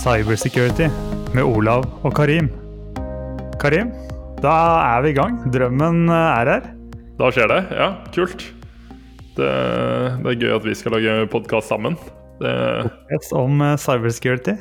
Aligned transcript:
Cybersecurity 0.00 0.86
med 1.36 1.44
Olav 1.44 1.82
og 2.06 2.14
Karim. 2.16 2.46
Karim, 3.60 3.90
da 4.40 4.52
er 4.96 5.02
vi 5.04 5.10
i 5.12 5.16
gang. 5.18 5.34
Drømmen 5.52 6.08
er 6.08 6.48
her. 6.48 6.68
Da 7.18 7.28
skjer 7.28 7.50
det. 7.52 7.58
Ja, 7.76 7.88
kult. 8.14 8.46
Det, 9.36 9.50
det 10.24 10.32
er 10.32 10.38
gøy 10.40 10.54
at 10.56 10.64
vi 10.64 10.76
skal 10.78 10.96
lage 10.96 11.28
podkast 11.34 11.68
sammen. 11.68 11.98
Det, 12.40 12.54
Om 13.36 13.60
eh, 13.60 13.76
cybersecurity. 13.76 14.56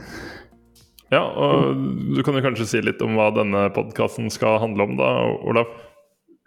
ja, 1.16 1.24
og 1.24 1.86
du 2.12 2.20
kan 2.28 2.36
jo 2.36 2.44
kanskje 2.44 2.68
si 2.68 2.82
litt 2.84 3.00
om 3.06 3.16
hva 3.16 3.30
denne 3.38 3.70
podkasten 3.72 4.28
skal 4.34 4.60
handle 4.60 4.90
om, 4.90 4.98
da, 5.00 5.14
Olav? 5.48 5.72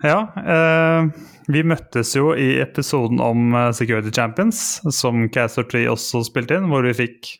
Ja, 0.04 0.18
eh, 0.36 1.08
vi 1.48 1.64
møttes 1.64 2.12
jo 2.18 2.34
i 2.36 2.58
episoden 2.60 3.24
om 3.24 3.56
eh, 3.56 3.70
Security 3.72 4.12
Champions, 4.12 4.82
som 4.92 5.30
Castor 5.32 5.64
3 5.72 5.86
også 5.94 6.26
spilte 6.28 6.60
inn, 6.60 6.68
hvor 6.68 6.84
vi 6.84 6.92
fikk 7.06 7.38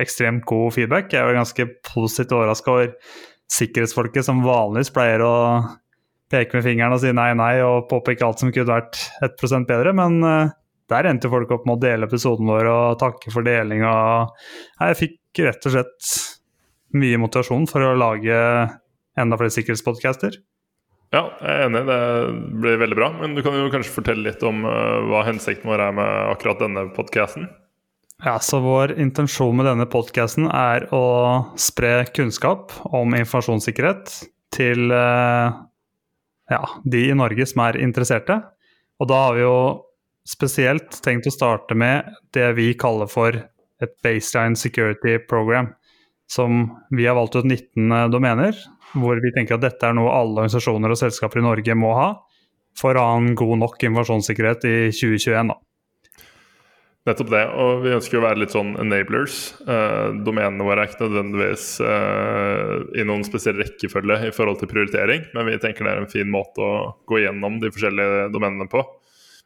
ekstremt 0.00 0.44
god 0.48 0.74
feedback. 0.74 1.12
Jeg 1.12 1.26
var 1.26 1.38
ganske 1.38 1.68
positivt 1.86 2.34
overraska 2.34 2.74
over 2.74 2.92
sikkerhetsfolket 3.54 4.26
som 4.26 4.42
vanligvis 4.44 4.92
pleier 4.94 5.22
å 5.22 5.34
peke 6.32 6.56
med 6.56 6.64
fingeren 6.66 6.96
og 6.96 7.02
si 7.02 7.12
nei, 7.14 7.30
nei, 7.38 7.54
og 7.62 7.88
påpeke 7.90 8.24
alt 8.26 8.42
som 8.42 8.52
kunne 8.54 8.72
vært 8.72 9.00
1% 9.24 9.68
bedre. 9.68 9.92
Men 9.96 10.18
eh, 10.26 10.54
der 10.92 11.08
endte 11.08 11.30
folk 11.32 11.52
opp 11.54 11.68
med 11.68 11.78
å 11.78 11.84
dele 11.84 12.08
episoden 12.08 12.48
vår 12.50 12.70
og 12.70 13.02
takke 13.02 13.32
for 13.34 13.46
deling. 13.46 13.84
Og 13.88 14.80
jeg 14.80 15.00
fikk 15.02 15.44
rett 15.46 15.68
og 15.68 15.76
slett 15.76 16.10
mye 16.94 17.20
motivasjon 17.20 17.68
for 17.70 17.84
å 17.84 17.94
lage 17.98 18.34
enda 19.18 19.38
flere 19.38 19.54
sikkerhetspodcaster. 19.54 20.36
Ja, 21.14 21.28
jeg 21.38 21.52
er 21.52 21.68
enig. 21.68 21.84
Det 21.86 21.98
blir 22.62 22.80
veldig 22.80 22.98
bra. 22.98 23.10
Men 23.20 23.36
du 23.36 23.42
kan 23.46 23.54
jo 23.54 23.70
kanskje 23.70 23.94
fortelle 23.94 24.26
litt 24.26 24.42
om 24.46 24.64
eh, 24.66 25.04
hva 25.10 25.22
hensikten 25.28 25.70
vår 25.70 25.88
er 25.88 26.00
med 26.00 26.14
akkurat 26.32 26.64
denne 26.64 26.88
podkasten? 26.96 27.46
Ja, 28.22 28.38
så 28.38 28.60
Vår 28.62 28.94
intensjon 29.00 29.56
med 29.58 29.66
denne 29.66 29.86
podkasten 29.90 30.46
er 30.46 30.86
å 30.94 31.04
spre 31.58 32.04
kunnskap 32.14 32.70
om 32.94 33.16
informasjonssikkerhet 33.18 34.12
til 34.54 34.94
eh, 34.94 35.56
ja, 36.54 36.60
de 36.84 37.02
i 37.10 37.16
Norge 37.16 37.46
som 37.50 37.64
er 37.66 37.80
interesserte. 37.82 38.38
Og 39.02 39.10
da 39.10 39.18
har 39.26 39.34
vi 39.36 39.42
jo 39.42 39.56
spesielt 40.24 41.00
tenkt 41.04 41.26
å 41.28 41.34
starte 41.34 41.76
med 41.76 42.14
det 42.32 42.52
vi 42.56 42.70
kaller 42.78 43.10
for 43.10 43.34
et 43.34 43.96
baseline 44.06 44.56
security 44.56 45.18
program. 45.28 45.74
Som 46.30 46.70
vi 46.94 47.04
har 47.04 47.18
valgt 47.18 47.36
ut 47.36 47.44
19 47.44 48.14
domener, 48.14 48.56
hvor 48.94 49.18
vi 49.20 49.34
tenker 49.34 49.58
at 49.58 49.66
dette 49.66 49.90
er 49.90 49.98
noe 49.98 50.14
alle 50.14 50.38
organisasjoner 50.38 50.94
og 50.94 51.02
selskaper 51.02 51.42
i 51.42 51.44
Norge 51.44 51.76
må 51.76 51.92
ha 51.98 52.08
for 52.78 52.96
å 52.96 53.04
ha 53.10 53.18
en 53.18 53.34
god 53.38 53.60
nok 53.60 53.82
informasjonssikkerhet 53.82 54.64
i 54.70 54.76
2021. 54.94 55.50
da. 55.52 55.58
Nettopp 57.04 57.30
det. 57.34 57.42
Og 57.60 57.82
vi 57.84 57.92
ønsker 57.92 58.16
å 58.16 58.24
være 58.24 58.40
litt 58.40 58.54
sånn 58.54 58.72
enablers. 58.80 59.38
Eh, 59.60 60.14
domenene 60.24 60.64
våre 60.64 60.86
er 60.86 60.88
ikke 60.88 61.04
nødvendigvis 61.04 61.66
eh, 61.84 62.76
i 62.96 63.04
noen 63.04 63.26
spesiell 63.28 63.58
rekkefølge 63.60 64.22
i 64.30 64.32
forhold 64.32 64.62
til 64.62 64.70
prioritering, 64.70 65.26
men 65.36 65.50
vi 65.50 65.58
tenker 65.60 65.84
det 65.84 65.92
er 65.92 66.00
en 66.00 66.08
fin 66.08 66.30
måte 66.32 66.64
å 66.64 66.94
gå 67.10 67.20
gjennom 67.20 67.58
de 67.60 67.68
forskjellige 67.74 68.30
domenene 68.32 68.70
på. 68.72 68.80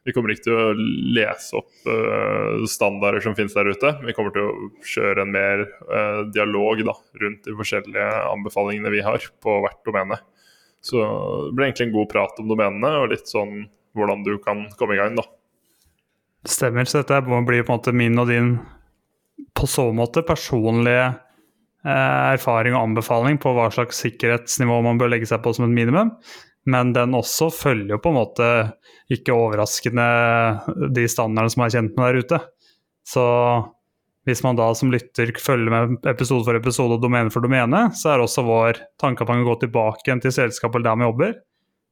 Vi 0.07 0.13
kommer 0.15 0.31
ikke 0.31 0.45
til 0.45 0.55
å 0.55 0.69
lese 1.17 1.57
opp 1.59 1.89
eh, 1.91 2.63
standarder 2.71 3.19
som 3.25 3.35
finnes 3.35 3.57
der 3.57 3.67
ute. 3.67 3.91
Vi 4.07 4.15
kommer 4.15 4.31
til 4.33 4.47
å 4.47 4.69
kjøre 4.87 5.25
en 5.25 5.33
mer 5.35 5.65
eh, 5.67 6.21
dialog 6.31 6.85
da, 6.87 6.95
rundt 7.25 7.43
de 7.43 7.57
forskjellige 7.59 8.07
anbefalingene 8.29 8.93
vi 8.95 9.03
har 9.03 9.27
på 9.43 9.57
hvert 9.65 9.83
domene. 9.83 10.21
Så 10.79 11.03
det 11.03 11.57
blir 11.57 11.67
egentlig 11.67 11.89
en 11.89 11.97
god 11.97 12.09
prat 12.15 12.39
om 12.39 12.47
domenene 12.47 12.93
og 13.01 13.11
litt 13.11 13.27
sånn 13.27 13.67
hvordan 13.99 14.23
du 14.23 14.37
kan 14.39 14.63
komme 14.79 14.95
i 14.95 15.01
gang. 15.01 15.19
da. 15.19 15.27
Stemmer. 16.47 16.87
Så 16.87 17.01
dette 17.01 17.21
må 17.27 17.41
bli 17.47 17.61
på 17.63 17.73
en 17.73 17.79
måte 17.79 17.95
min 17.95 18.19
og 18.19 18.29
din 18.31 18.53
på 19.55 19.67
så 19.67 19.89
måte 19.95 20.23
personlige 20.27 21.07
eh, 21.07 22.35
erfaring 22.35 22.75
og 22.75 22.89
anbefaling 22.89 23.39
på 23.41 23.53
hva 23.55 23.69
slags 23.73 23.99
sikkerhetsnivå 24.03 24.79
man 24.85 24.99
bør 24.99 25.11
legge 25.11 25.27
seg 25.29 25.41
på 25.43 25.53
som 25.55 25.67
et 25.67 25.75
minimum. 25.75 26.13
Men 26.69 26.93
den 26.93 27.15
også 27.17 27.49
følger 27.55 27.95
jo 27.95 28.01
på 28.03 28.11
en 28.11 28.19
måte 28.19 28.47
ikke 29.11 29.35
overraskende 29.35 30.05
de 30.95 31.07
standardene 31.09 31.51
som 31.53 31.65
er 31.65 31.75
kjent 31.75 31.95
med 31.97 32.05
der 32.05 32.23
ute. 32.23 32.39
Så 33.07 33.25
hvis 34.27 34.43
man 34.45 34.59
da 34.59 34.67
som 34.77 34.91
lytter 34.93 35.31
følger 35.41 35.73
med 35.73 36.09
episode 36.11 36.45
for 36.45 36.59
episode 36.59 36.97
og 36.97 37.03
domene 37.03 37.33
for 37.33 37.43
domene, 37.43 37.87
så 37.97 38.13
er 38.13 38.23
også 38.23 38.45
vår 38.45 38.81
tanke 39.01 39.25
at 39.25 39.31
man 39.31 39.41
kan 39.41 39.49
gå 39.49 39.55
tilbake 39.63 40.05
igjen 40.05 40.21
til 40.23 40.35
selskapet 40.35 40.85
der 40.85 40.99
man 40.99 41.09
jobber, 41.09 41.33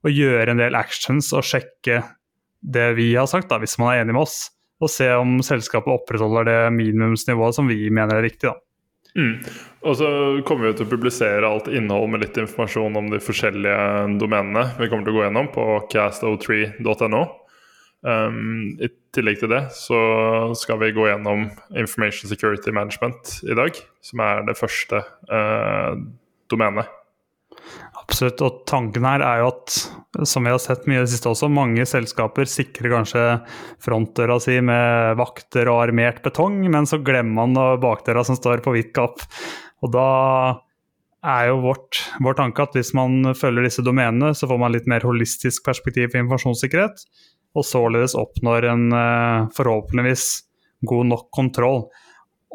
og 0.06 0.14
gjøre 0.14 0.54
en 0.54 0.62
del 0.62 0.78
actions 0.78 1.32
og 1.34 1.48
sjekke 1.48 2.04
det 2.62 2.92
vi 2.98 3.12
har 3.16 3.28
sagt, 3.30 3.50
da, 3.52 3.60
hvis 3.62 3.78
man 3.82 3.94
er 3.94 4.04
enig 4.04 4.16
med 4.16 4.26
oss. 4.26 4.38
Og 4.84 4.92
se 4.94 5.08
om 5.18 5.40
selskapet 5.46 5.90
opprettholder 5.90 6.46
det 6.46 6.60
minimumsnivået 6.76 7.58
som 7.58 7.70
vi 7.70 7.90
mener 7.90 8.20
er 8.20 8.28
riktig. 8.28 8.52
da. 8.52 8.58
Mm. 9.18 9.42
Og 9.82 9.98
så 9.98 10.10
kommer 10.46 10.70
vi 10.70 10.78
til 10.78 10.86
å 10.86 10.92
publisere 10.92 11.50
alt 11.50 11.70
innhold 11.74 12.12
med 12.14 12.22
litt 12.22 12.38
informasjon 12.38 13.00
om 13.00 13.10
de 13.10 13.20
forskjellige 13.24 14.20
domenene 14.22 14.68
vi 14.78 14.90
kommer 14.92 15.08
til 15.08 15.16
å 15.16 15.18
gå 15.18 15.26
gjennom 15.26 15.50
på 15.56 15.66
cast03.no. 15.94 17.24
Um, 18.06 18.78
I 18.78 18.92
tillegg 19.16 19.42
til 19.42 19.50
det 19.50 19.64
så 19.74 19.98
skal 20.60 20.78
vi 20.84 20.94
gå 20.94 21.08
gjennom 21.10 21.48
Information 21.74 22.30
Security 22.30 22.72
Management 22.76 23.40
i 23.50 23.58
dag, 23.58 23.80
som 24.06 24.22
er 24.22 24.46
det 24.46 24.58
første 24.60 25.02
uh, 25.34 25.98
domenet. 26.52 26.94
Absolutt. 27.98 28.42
Og 28.46 28.62
tanken 28.70 29.06
her 29.08 29.24
er 29.26 29.42
jo 29.42 29.50
at, 29.52 29.78
som 30.30 30.48
vi 30.48 30.54
har 30.54 30.62
sett 30.64 30.86
mye 30.88 31.02
i 31.02 31.04
det 31.04 31.12
siste 31.12 31.32
også, 31.32 31.50
mange 31.52 31.84
selskaper 31.90 32.48
sikrer 32.50 32.94
kanskje 32.94 33.26
frontdøra 33.84 34.40
si 34.44 34.60
med 34.64 35.18
vakter 35.20 35.70
og 35.72 35.88
armert 35.88 36.22
betong, 36.26 36.62
men 36.72 36.88
så 36.90 37.02
glemmer 37.04 37.44
man 37.44 37.82
bakdøra 37.84 38.24
som 38.28 38.40
står 38.40 38.64
på 38.66 38.76
hvitt 38.76 38.94
kapp. 38.96 39.26
Og 39.84 39.92
da 39.94 40.08
er 41.28 41.50
jo 41.50 41.62
vårt, 41.66 42.00
vår 42.24 42.38
tanke 42.40 42.64
at 42.64 42.76
hvis 42.78 42.94
man 42.98 43.34
følger 43.38 43.68
disse 43.68 43.84
domenene, 43.86 44.34
så 44.38 44.48
får 44.50 44.62
man 44.62 44.74
litt 44.76 44.88
mer 44.90 45.04
holistisk 45.06 45.66
perspektiv 45.66 46.14
på 46.14 46.22
informasjonssikkerhet, 46.22 47.04
og 47.58 47.66
således 47.66 48.16
oppnår 48.18 48.68
en 48.72 48.86
eh, 48.94 49.48
forhåpentligvis 49.58 50.28
god 50.88 51.10
nok 51.12 51.30
kontroll. 51.34 51.88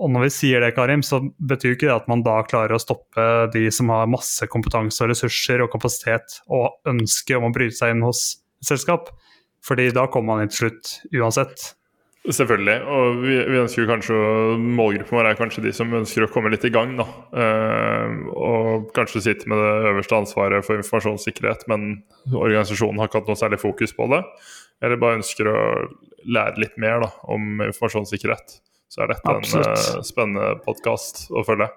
Og 0.01 0.09
når 0.11 0.25
vi 0.27 0.31
sier 0.33 0.63
det, 0.65 0.73
Karim, 0.77 1.03
så 1.05 1.21
betyr 1.37 1.75
ikke 1.75 1.89
det 1.91 1.99
at 1.99 2.09
man 2.11 2.25
da 2.25 2.39
klarer 2.49 2.75
å 2.75 2.81
stoppe 2.81 3.27
de 3.53 3.67
som 3.75 3.93
har 3.93 4.09
masse 4.11 4.47
kompetanse 4.51 5.03
og 5.05 5.13
ressurser 5.13 5.63
og 5.65 5.71
kapasitet 5.75 6.41
og 6.49 6.81
ønske 6.89 7.37
om 7.37 7.51
å 7.51 7.53
bryte 7.53 7.77
seg 7.77 7.95
inn 7.95 8.07
hos 8.07 8.41
selskap. 8.65 9.13
Fordi 9.63 9.91
da 9.95 10.09
kommer 10.11 10.33
man 10.33 10.45
inn 10.45 10.51
til 10.53 10.65
slutt 10.65 10.95
uansett. 11.21 11.69
Selvfølgelig. 12.23 12.79
Og 12.87 13.21
vi, 13.21 13.37
vi 13.51 13.61
ønsker 13.61 13.87
kanskje 13.91 14.17
målgruppen 14.63 15.19
vår 15.19 15.29
er 15.33 15.39
kanskje 15.39 15.65
de 15.67 15.75
som 15.75 15.93
ønsker 15.99 16.25
å 16.25 16.31
komme 16.33 16.51
litt 16.55 16.65
i 16.67 16.73
gang. 16.73 16.97
da. 16.99 17.07
Uh, 17.35 18.33
og 18.33 18.91
kanskje 18.97 19.25
sitte 19.29 19.51
med 19.51 19.61
det 19.61 19.93
øverste 19.93 20.19
ansvaret 20.23 20.67
for 20.67 20.81
informasjonssikkerhet, 20.81 21.67
men 21.71 22.03
organisasjonen 22.31 23.03
har 23.03 23.11
ikke 23.11 23.23
hatt 23.23 23.33
noe 23.33 23.43
særlig 23.43 23.61
fokus 23.63 23.95
på 23.99 24.09
det. 24.15 24.25
Eller 24.83 25.03
bare 25.03 25.21
ønsker 25.21 25.51
å 25.51 25.63
lære 26.23 26.63
litt 26.63 26.79
mer 26.81 27.05
da, 27.05 27.13
om 27.31 27.59
informasjonssikkerhet 27.69 28.63
så 28.93 29.05
er 29.05 29.15
dette 29.15 29.33
Absolutt. 29.33 29.71
en 29.71 30.03
uh, 30.03 30.05
spennende 30.05 30.51
podkast 30.67 31.25
å 31.33 31.45
følge. 31.47 31.71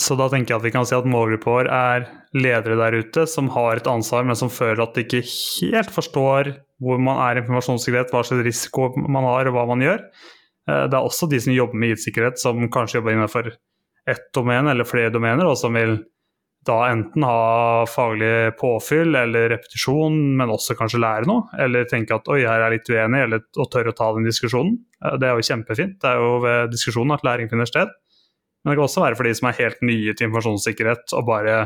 Så 0.00 0.16
da 0.16 0.30
tenker 0.32 0.54
jeg 0.54 0.60
at 0.62 0.64
vi 0.64 0.72
kan 0.72 0.86
si 0.88 0.96
at 0.96 1.08
målgruppa 1.12 1.52
vår 1.52 1.68
er 1.68 2.06
ledere 2.32 2.78
der 2.80 2.96
ute 2.96 3.26
som 3.28 3.50
har 3.52 3.76
et 3.76 3.90
ansvar, 3.90 4.24
men 4.24 4.38
som 4.38 4.48
føler 4.48 4.80
at 4.86 4.96
de 4.96 5.04
ikke 5.04 5.20
helt 5.26 5.92
forstår 5.92 6.54
hvor 6.80 7.00
man 7.00 7.20
er 7.26 7.36
i 7.36 7.42
informasjonssikkerhet, 7.42 8.14
hva 8.14 8.24
slags 8.24 8.46
risiko 8.46 8.88
man 8.96 9.28
har 9.28 9.50
og 9.50 9.58
hva 9.58 9.66
man 9.68 9.84
gjør. 9.84 10.04
Uh, 10.64 10.86
det 10.88 10.96
er 10.96 11.02
også 11.02 11.28
de 11.28 11.42
som 11.44 11.56
jobber 11.56 11.82
med 11.82 11.96
IT-sikkerhet, 11.96 12.40
som 12.40 12.64
kanskje 12.72 13.02
jobber 13.02 13.16
innenfor 13.16 13.52
ett 14.06 14.28
domen 14.36 14.70
eller 14.70 14.88
flere 14.88 15.12
domener, 15.12 15.44
og 15.44 15.58
som 15.60 15.76
vil 15.76 15.98
da 16.66 16.76
enten 16.90 17.24
ha 17.26 17.84
faglig 17.88 18.56
påfyll 18.60 19.14
eller 19.18 19.48
repetisjon, 19.54 20.16
men 20.38 20.52
også 20.52 20.76
kanskje 20.78 21.00
lære 21.02 21.28
noe. 21.30 21.46
Eller 21.62 21.86
tenke 21.90 22.16
at 22.16 22.28
oi, 22.32 22.40
her 22.42 22.58
er 22.58 22.66
jeg 22.66 22.74
litt 22.76 22.90
uenig, 22.92 23.22
eller 23.26 23.44
og 23.56 23.70
tørre 23.72 23.94
å 23.94 23.96
ta 23.96 24.10
den 24.16 24.26
diskusjonen. 24.26 24.76
Det 25.20 25.28
er 25.28 25.38
jo 25.38 25.46
kjempefint. 25.46 25.96
Det 26.02 26.10
er 26.10 26.20
jo 26.22 26.36
ved 26.44 26.74
diskusjonen 26.74 27.16
at 27.16 27.24
læring 27.26 27.50
finner 27.52 27.70
sted. 27.70 27.92
Men 28.62 28.72
det 28.72 28.78
kan 28.80 28.88
også 28.88 29.04
være 29.04 29.18
for 29.18 29.28
de 29.28 29.34
som 29.38 29.50
er 29.50 29.58
helt 29.60 29.82
nye 29.86 30.14
til 30.14 30.26
informasjonssikkerhet 30.28 31.14
og 31.14 31.28
bare 31.28 31.58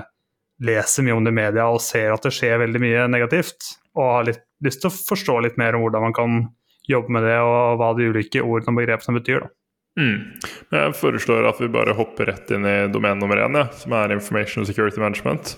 leser 0.60 1.06
mye 1.06 1.16
om 1.16 1.24
det 1.24 1.32
i 1.32 1.38
media 1.38 1.68
og 1.72 1.80
ser 1.80 2.12
at 2.12 2.26
det 2.26 2.34
skjer 2.36 2.60
veldig 2.60 2.82
mye 2.82 3.06
negativt, 3.08 3.70
og 3.96 4.04
har 4.04 4.26
litt 4.28 4.42
lyst 4.64 4.82
til 4.82 4.90
å 4.90 4.98
forstå 4.98 5.38
litt 5.46 5.56
mer 5.60 5.76
om 5.76 5.86
hvordan 5.86 6.04
man 6.04 6.16
kan 6.16 6.42
jobbe 6.90 7.14
med 7.16 7.24
det, 7.24 7.38
og 7.40 7.80
hva 7.80 7.94
de 7.96 8.10
ulike 8.10 8.42
ordene 8.44 8.74
og 8.74 8.82
begrepene 8.82 9.16
betyr. 9.16 9.46
da. 9.46 9.50
Mm. 9.98 10.38
Jeg 10.70 10.94
foreslår 10.96 11.48
at 11.50 11.58
vi 11.60 11.68
bare 11.72 11.96
hopper 11.98 12.30
rett 12.30 12.50
inn 12.54 12.66
i 12.68 12.74
domen 12.92 13.18
nummer 13.18 13.40
én, 13.42 13.58
ja, 13.58 13.66
som 13.74 13.94
er 13.98 14.14
Information 14.14 14.66
Security 14.68 15.02
Management. 15.02 15.56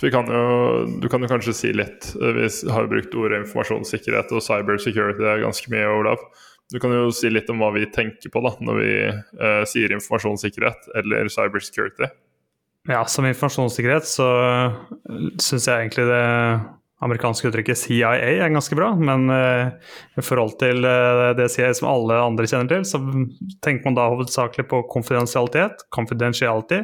Kan 0.00 0.30
jo, 0.32 0.86
du 1.02 1.08
kan 1.12 1.22
jo 1.22 1.28
kanskje 1.30 1.54
si 1.56 1.70
litt 1.72 2.08
Vi 2.16 2.48
har 2.72 2.84
jo 2.84 2.90
brukt 2.90 3.14
ordet 3.16 3.42
informasjonssikkerhet 3.44 4.32
og 4.32 4.44
cyber 4.44 4.80
security 4.82 5.24
ganske 5.44 5.72
mye, 5.72 5.88
Olav. 5.92 6.24
Du 6.72 6.80
kan 6.82 6.90
jo 6.90 7.10
si 7.14 7.30
litt 7.30 7.50
om 7.52 7.60
hva 7.62 7.70
vi 7.76 7.84
tenker 7.94 8.32
på 8.32 8.42
da, 8.42 8.56
når 8.64 8.80
vi 8.80 8.94
eh, 9.06 9.60
sier 9.70 9.92
informasjonssikkerhet 9.94 10.88
eller 10.98 11.30
cyber 11.30 11.62
security. 11.62 12.08
Ja, 12.90 13.04
som 13.10 13.26
informasjonssikkerhet 13.28 14.06
så 14.08 14.26
syns 15.42 15.66
jeg 15.66 15.84
egentlig 15.84 16.06
det 16.08 16.24
amerikanske 17.06 17.48
uttrykket 17.48 17.80
CIA 17.80 18.12
er 18.18 18.52
ganske 18.52 18.76
bra, 18.78 18.90
men 18.98 19.30
uh, 19.32 19.72
i 20.18 20.24
forhold 20.24 20.56
til 20.60 20.84
uh, 20.84 21.32
det 21.38 21.48
CIA 21.54 21.72
som 21.78 21.88
alle 21.90 22.18
andre 22.20 22.46
kjenner 22.50 22.70
til, 22.70 22.86
så 22.88 23.00
tenker 23.64 23.88
man 23.88 23.98
da 23.98 24.08
hovedsakelig 24.12 24.66
på 24.70 24.82
konfidensialitet, 24.92 25.86
confidentiality, 25.94 26.82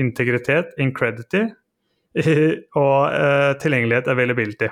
integritet, 0.00 0.74
incredity 0.82 1.46
og 2.84 2.98
uh, 3.14 3.52
tilgjengelighet, 3.62 4.10
availability. 4.10 4.70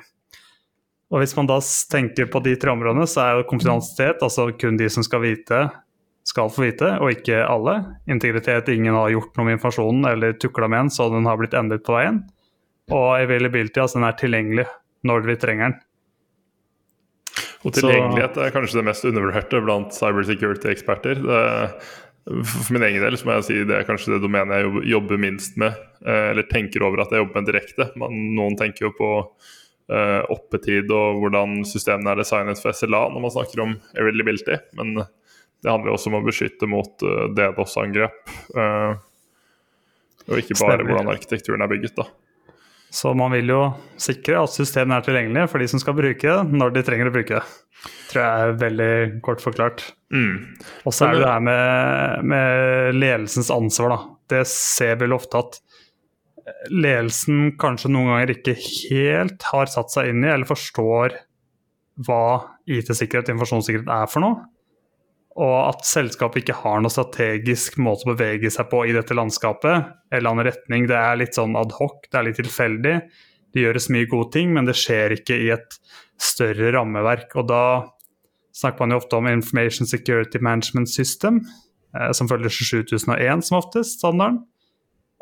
Og 1.13 1.21
Hvis 1.21 1.35
man 1.37 1.49
da 1.49 1.59
tenker 1.93 2.29
på 2.33 2.41
de 2.41 2.55
tre 2.57 2.73
områdene, 2.73 3.05
så 3.09 3.21
er 3.25 3.39
jo 3.39 3.49
konfidensialitet, 3.51 4.23
altså 4.25 4.49
kun 4.57 4.79
de 4.81 4.89
som 4.91 5.05
skal 5.05 5.21
vite, 5.27 5.67
skal 6.25 6.49
få 6.53 6.65
vite, 6.65 6.89
og 7.03 7.13
ikke 7.13 7.43
alle. 7.45 7.75
Integritet, 8.11 8.71
ingen 8.73 8.97
har 8.97 9.13
gjort 9.13 9.37
noe 9.37 9.49
med 9.49 9.59
informasjonen 9.59 10.09
eller 10.09 10.39
tukla 10.41 10.71
med 10.71 10.87
den, 10.87 10.95
så 10.95 11.11
den 11.13 11.29
har 11.29 11.37
blitt 11.41 11.57
endret 11.59 11.85
på 11.85 11.99
veien. 11.99 12.23
Og 12.91 13.09
availability, 13.21 13.79
altså 13.79 14.01
den 14.01 14.09
er 14.09 14.19
tilgjengelig 14.19 14.67
når 15.07 15.27
vi 15.27 15.39
trenger 15.41 15.71
den. 15.71 15.81
Og 17.63 17.75
tilgjengelighet 17.77 18.39
er 18.43 18.55
kanskje 18.55 18.81
det 18.81 18.87
mest 18.89 19.07
undervurderte 19.07 19.61
blant 19.63 19.95
cybersecurity-eksperter. 19.95 21.23
For 22.23 22.75
min 22.75 22.85
egen 22.87 23.03
del 23.03 23.17
så 23.19 23.27
må 23.27 23.37
jeg 23.39 23.47
si 23.49 23.57
det 23.67 23.77
er 23.79 23.87
kanskje 23.87 24.15
det 24.15 24.23
domenet 24.23 24.63
jeg 24.63 24.85
jobber 24.93 25.19
minst 25.23 25.59
med, 25.59 25.79
eh, 26.07 26.31
eller 26.33 26.47
tenker 26.51 26.85
over 26.87 27.03
at 27.03 27.15
jeg 27.15 27.23
jobber 27.23 27.41
med 27.41 27.51
direkte. 27.51 27.89
Man, 27.99 28.19
noen 28.37 28.59
tenker 28.59 28.89
jo 28.89 28.93
på 28.99 29.11
uh, 29.93 30.23
oppetid 30.33 30.91
og 30.95 31.23
hvordan 31.23 31.63
systemene 31.69 32.15
er 32.15 32.23
designet 32.23 32.63
for 32.63 32.75
SLA 32.75 33.05
når 33.13 33.25
man 33.25 33.35
snakker 33.35 33.65
om 33.65 33.75
availability, 33.99 34.59
men 34.79 35.03
det 35.03 35.71
handler 35.71 35.95
også 35.95 36.11
om 36.11 36.19
å 36.19 36.25
beskytte 36.27 36.69
mot 36.71 37.07
uh, 37.07 37.27
DDoS-angrep. 37.35 38.35
Uh, 38.55 38.99
og 40.31 40.39
ikke 40.39 40.59
bare 40.59 40.79
Stemmer. 40.79 40.89
hvordan 40.91 41.11
arkitekturen 41.15 41.65
er 41.65 41.71
bygget. 41.71 41.99
da. 41.99 42.07
Så 42.93 43.15
man 43.17 43.33
vil 43.33 43.49
jo 43.49 43.61
sikre 44.01 44.43
at 44.43 44.53
systemet 44.53 44.99
er 44.99 45.07
tilgjengelig 45.07 45.47
for 45.49 45.63
de 45.63 45.69
som 45.71 45.81
skal 45.81 45.97
bruke 45.97 46.21
det, 46.29 46.53
når 46.53 46.75
de 46.75 46.85
trenger 46.85 47.09
å 47.09 47.15
bruke 47.15 47.39
det. 47.39 47.45
Tror 48.11 48.21
jeg 48.21 48.43
er 48.45 48.59
veldig 48.61 48.95
kort 49.25 49.41
forklart. 49.43 49.85
Mm. 50.13 50.35
Og 50.85 50.93
så 50.93 51.09
er 51.09 51.17
det 51.17 51.23
det 51.25 51.31
her 51.31 51.45
med, 51.47 52.29
med, 52.29 52.99
ledelsens 52.99 53.49
ansvar, 53.55 53.95
da. 53.95 54.17
Det 54.35 54.43
ser 54.51 54.99
vi 54.99 55.07
vel 55.07 55.17
ofte 55.17 55.41
at 55.41 55.59
ledelsen 56.75 57.55
kanskje 57.61 57.91
noen 57.95 58.13
ganger 58.13 58.35
ikke 58.35 58.57
helt 58.61 59.49
har 59.53 59.71
satt 59.73 59.93
seg 59.95 60.11
inn 60.11 60.25
i 60.27 60.33
eller 60.33 60.49
forstår 60.49 61.17
hva 62.05 62.25
IT-sikkerhet 62.69 63.29
og 63.31 63.37
informasjonssikkerhet 63.37 63.93
er 63.95 64.11
for 64.11 64.25
noe. 64.25 64.45
Og 65.41 65.57
at 65.65 65.87
selskapet 65.89 66.43
ikke 66.43 66.59
har 66.61 66.83
noe 66.83 66.93
strategisk 66.93 67.79
måte 67.81 68.05
å 68.05 68.13
bevege 68.13 68.51
seg 68.53 68.69
på 68.69 68.83
i 68.85 68.93
dette 68.93 69.17
landskapet. 69.17 69.89
Eller 70.13 70.33
annen 70.33 70.49
retning. 70.51 70.87
Det 70.91 70.99
er 70.99 71.21
litt 71.21 71.39
sånn 71.39 71.57
adhoc, 71.57 72.05
det 72.11 72.21
er 72.21 72.27
litt 72.29 72.41
tilfeldig. 72.41 72.97
Det 73.53 73.65
gjøres 73.65 73.89
mye 73.93 74.09
gode 74.11 74.33
ting, 74.37 74.53
men 74.53 74.69
det 74.69 74.77
skjer 74.81 75.17
ikke 75.17 75.39
i 75.41 75.51
et 75.55 75.77
større 76.21 76.73
rammeverk. 76.77 77.33
Og 77.41 77.49
da 77.49 77.65
snakker 78.57 78.85
man 78.85 78.95
jo 78.95 79.01
ofte 79.01 79.19
om 79.19 79.29
Information 79.31 79.89
Security 79.89 80.41
Management 80.45 80.93
System, 80.93 81.41
eh, 81.97 82.11
som 82.13 82.29
følger 82.29 82.53
27001 82.53 83.47
som 83.49 83.61
oftest, 83.61 84.01
standarden. 84.01 84.43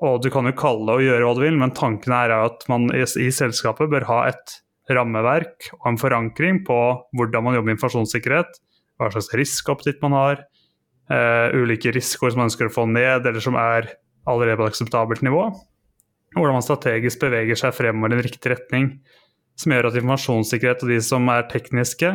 Og 0.01 0.23
du 0.25 0.31
kan 0.33 0.49
jo 0.49 0.57
kalle 0.57 0.97
og 0.97 1.05
gjøre 1.05 1.27
hva 1.27 1.37
du 1.37 1.45
vil, 1.45 1.61
men 1.61 1.77
tanken 1.77 2.15
er 2.17 2.33
at 2.39 2.65
man 2.73 2.89
i, 2.97 3.05
i 3.05 3.31
selskapet 3.35 3.91
bør 3.93 4.09
ha 4.09 4.21
et 4.31 4.59
rammeverk 4.91 5.69
og 5.77 5.91
en 5.93 6.01
forankring 6.01 6.65
på 6.67 6.79
hvordan 7.15 7.45
man 7.47 7.55
jobber 7.55 7.69
med 7.69 7.77
informasjonssikkerhet 7.77 8.59
hva 9.01 9.11
slags 9.15 9.33
risikoappetitt 9.37 10.01
man 10.05 10.17
har, 10.17 10.45
uh, 11.13 11.49
ulike 11.57 11.93
risikoer 11.95 12.33
som 12.33 12.43
man 12.43 12.51
ønsker 12.51 12.69
å 12.69 12.75
få 12.75 12.87
ned, 12.91 13.27
eller 13.27 13.43
som 13.45 13.59
er 13.61 13.93
allerede 14.29 14.59
på 14.61 14.67
et 14.67 14.75
akseptabelt 14.75 15.25
nivå. 15.27 15.47
Hvordan 16.37 16.59
man 16.59 16.65
strategisk 16.65 17.23
beveger 17.25 17.59
seg 17.59 17.75
fremover 17.75 18.15
i 18.15 18.19
en 18.19 18.27
riktig 18.27 18.53
retning, 18.53 18.91
som 19.59 19.75
gjør 19.75 19.91
at 19.91 19.99
informasjonssikkerhet 19.99 20.85
og 20.85 20.93
de 20.93 21.01
som 21.05 21.27
er 21.33 21.49
tekniske, 21.51 22.13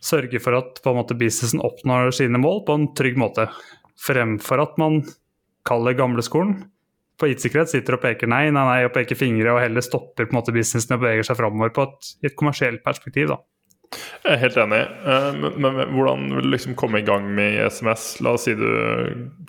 sørger 0.00 0.40
for 0.40 0.56
at 0.56 0.80
måte, 0.96 1.16
businessen 1.18 1.60
oppnår 1.64 2.14
sine 2.16 2.40
mål 2.40 2.62
på 2.68 2.76
en 2.78 2.86
trygg 2.96 3.18
måte. 3.20 3.50
Fremfor 4.00 4.62
at 4.62 4.78
man 4.80 5.02
kaller 5.68 5.98
gamleskolen 5.98 6.62
på 7.20 7.28
IT-sikkerhet 7.28 7.68
sitter 7.68 7.98
og 7.98 8.02
peker 8.04 8.30
nei, 8.30 8.46
nei, 8.48 8.62
nei 8.64 8.78
og 8.86 8.94
peker 8.94 9.18
fingre 9.18 9.52
og 9.52 9.60
heller 9.60 9.84
stopper 9.84 10.24
på 10.24 10.32
en 10.32 10.38
måte 10.38 10.54
businessen 10.56 10.96
og 10.96 11.02
beveger 11.02 11.28
seg 11.28 11.36
framover 11.36 11.72
på 11.76 11.84
et, 11.84 12.12
et 12.30 12.36
kommersielt 12.38 12.80
perspektiv. 12.86 13.34
da. 13.34 13.36
Jeg 13.90 14.36
er 14.36 14.42
helt 14.44 14.58
enig, 14.60 14.80
eh, 15.10 15.28
men, 15.34 15.54
men, 15.64 15.78
hvordan 15.96 16.26
vil 16.36 16.46
du 16.46 16.52
liksom 16.52 16.76
komme 16.78 17.00
i 17.00 17.06
gang 17.06 17.24
med 17.34 17.56
SMS? 17.72 18.20
La 18.22 18.36
oss 18.36 18.44
si 18.46 18.54
du 18.54 18.68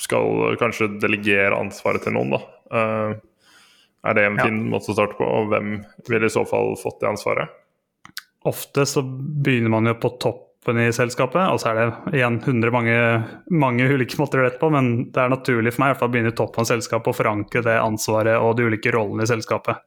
skal 0.02 0.56
kanskje 0.62 0.94
delegere 1.02 1.60
ansvaret 1.60 2.02
til 2.08 2.16
noen, 2.16 2.34
da. 2.34 2.42
Eh, 2.72 3.20
er 4.10 4.18
det 4.18 4.26
en 4.26 4.40
fin 4.40 4.62
ja. 4.64 4.70
måte 4.74 4.94
å 4.94 4.98
starte 4.98 5.18
på, 5.20 5.28
og 5.28 5.52
hvem 5.52 5.76
vil 6.10 6.26
i 6.26 6.32
så 6.34 6.46
fall 6.50 6.74
fått 6.80 7.04
det 7.04 7.12
ansvaret? 7.12 7.54
Ofte 8.50 8.88
så 8.90 9.04
begynner 9.06 9.70
man 9.70 9.92
jo 9.92 10.00
på 10.02 10.16
toppen 10.24 10.80
i 10.82 10.88
selskapet, 10.96 11.44
og 11.54 11.62
så 11.62 11.72
er 11.72 11.78
det 11.78 12.18
igjen 12.18 12.40
100 12.42 12.74
mange, 12.74 12.96
mange 13.54 13.86
ulike 13.92 14.18
måter 14.18 14.40
å 14.40 14.42
gjøre 14.42 14.54
dette 14.54 14.64
på, 14.64 14.72
men 14.74 14.90
det 15.14 15.22
er 15.22 15.36
naturlig 15.36 15.76
for 15.76 15.84
meg 15.84 15.94
i 15.94 16.02
å 16.02 16.10
begynne 16.10 16.34
i 16.34 16.38
toppen 16.38 16.66
av 16.66 16.72
selskapet 16.72 17.12
og 17.14 17.20
forankre 17.20 17.66
det 17.68 17.78
ansvaret 17.78 18.42
og 18.42 18.56
de 18.58 18.66
ulike 18.72 18.94
rollene 18.96 19.28
i 19.28 19.30
selskapet. 19.30 19.86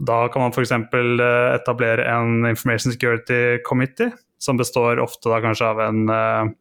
Da 0.00 0.28
kan 0.32 0.42
man 0.42 0.54
f.eks. 0.54 0.72
Eh, 0.72 1.54
etablere 1.54 2.06
en 2.08 2.46
Information 2.48 2.92
Security 2.92 3.58
Committee, 3.66 4.10
som 4.38 4.56
består 4.56 5.00
ofte 5.02 5.28
da 5.28 5.42
kanskje 5.44 5.68
av 5.68 5.82
en 5.84 6.08
eh, 6.08 6.52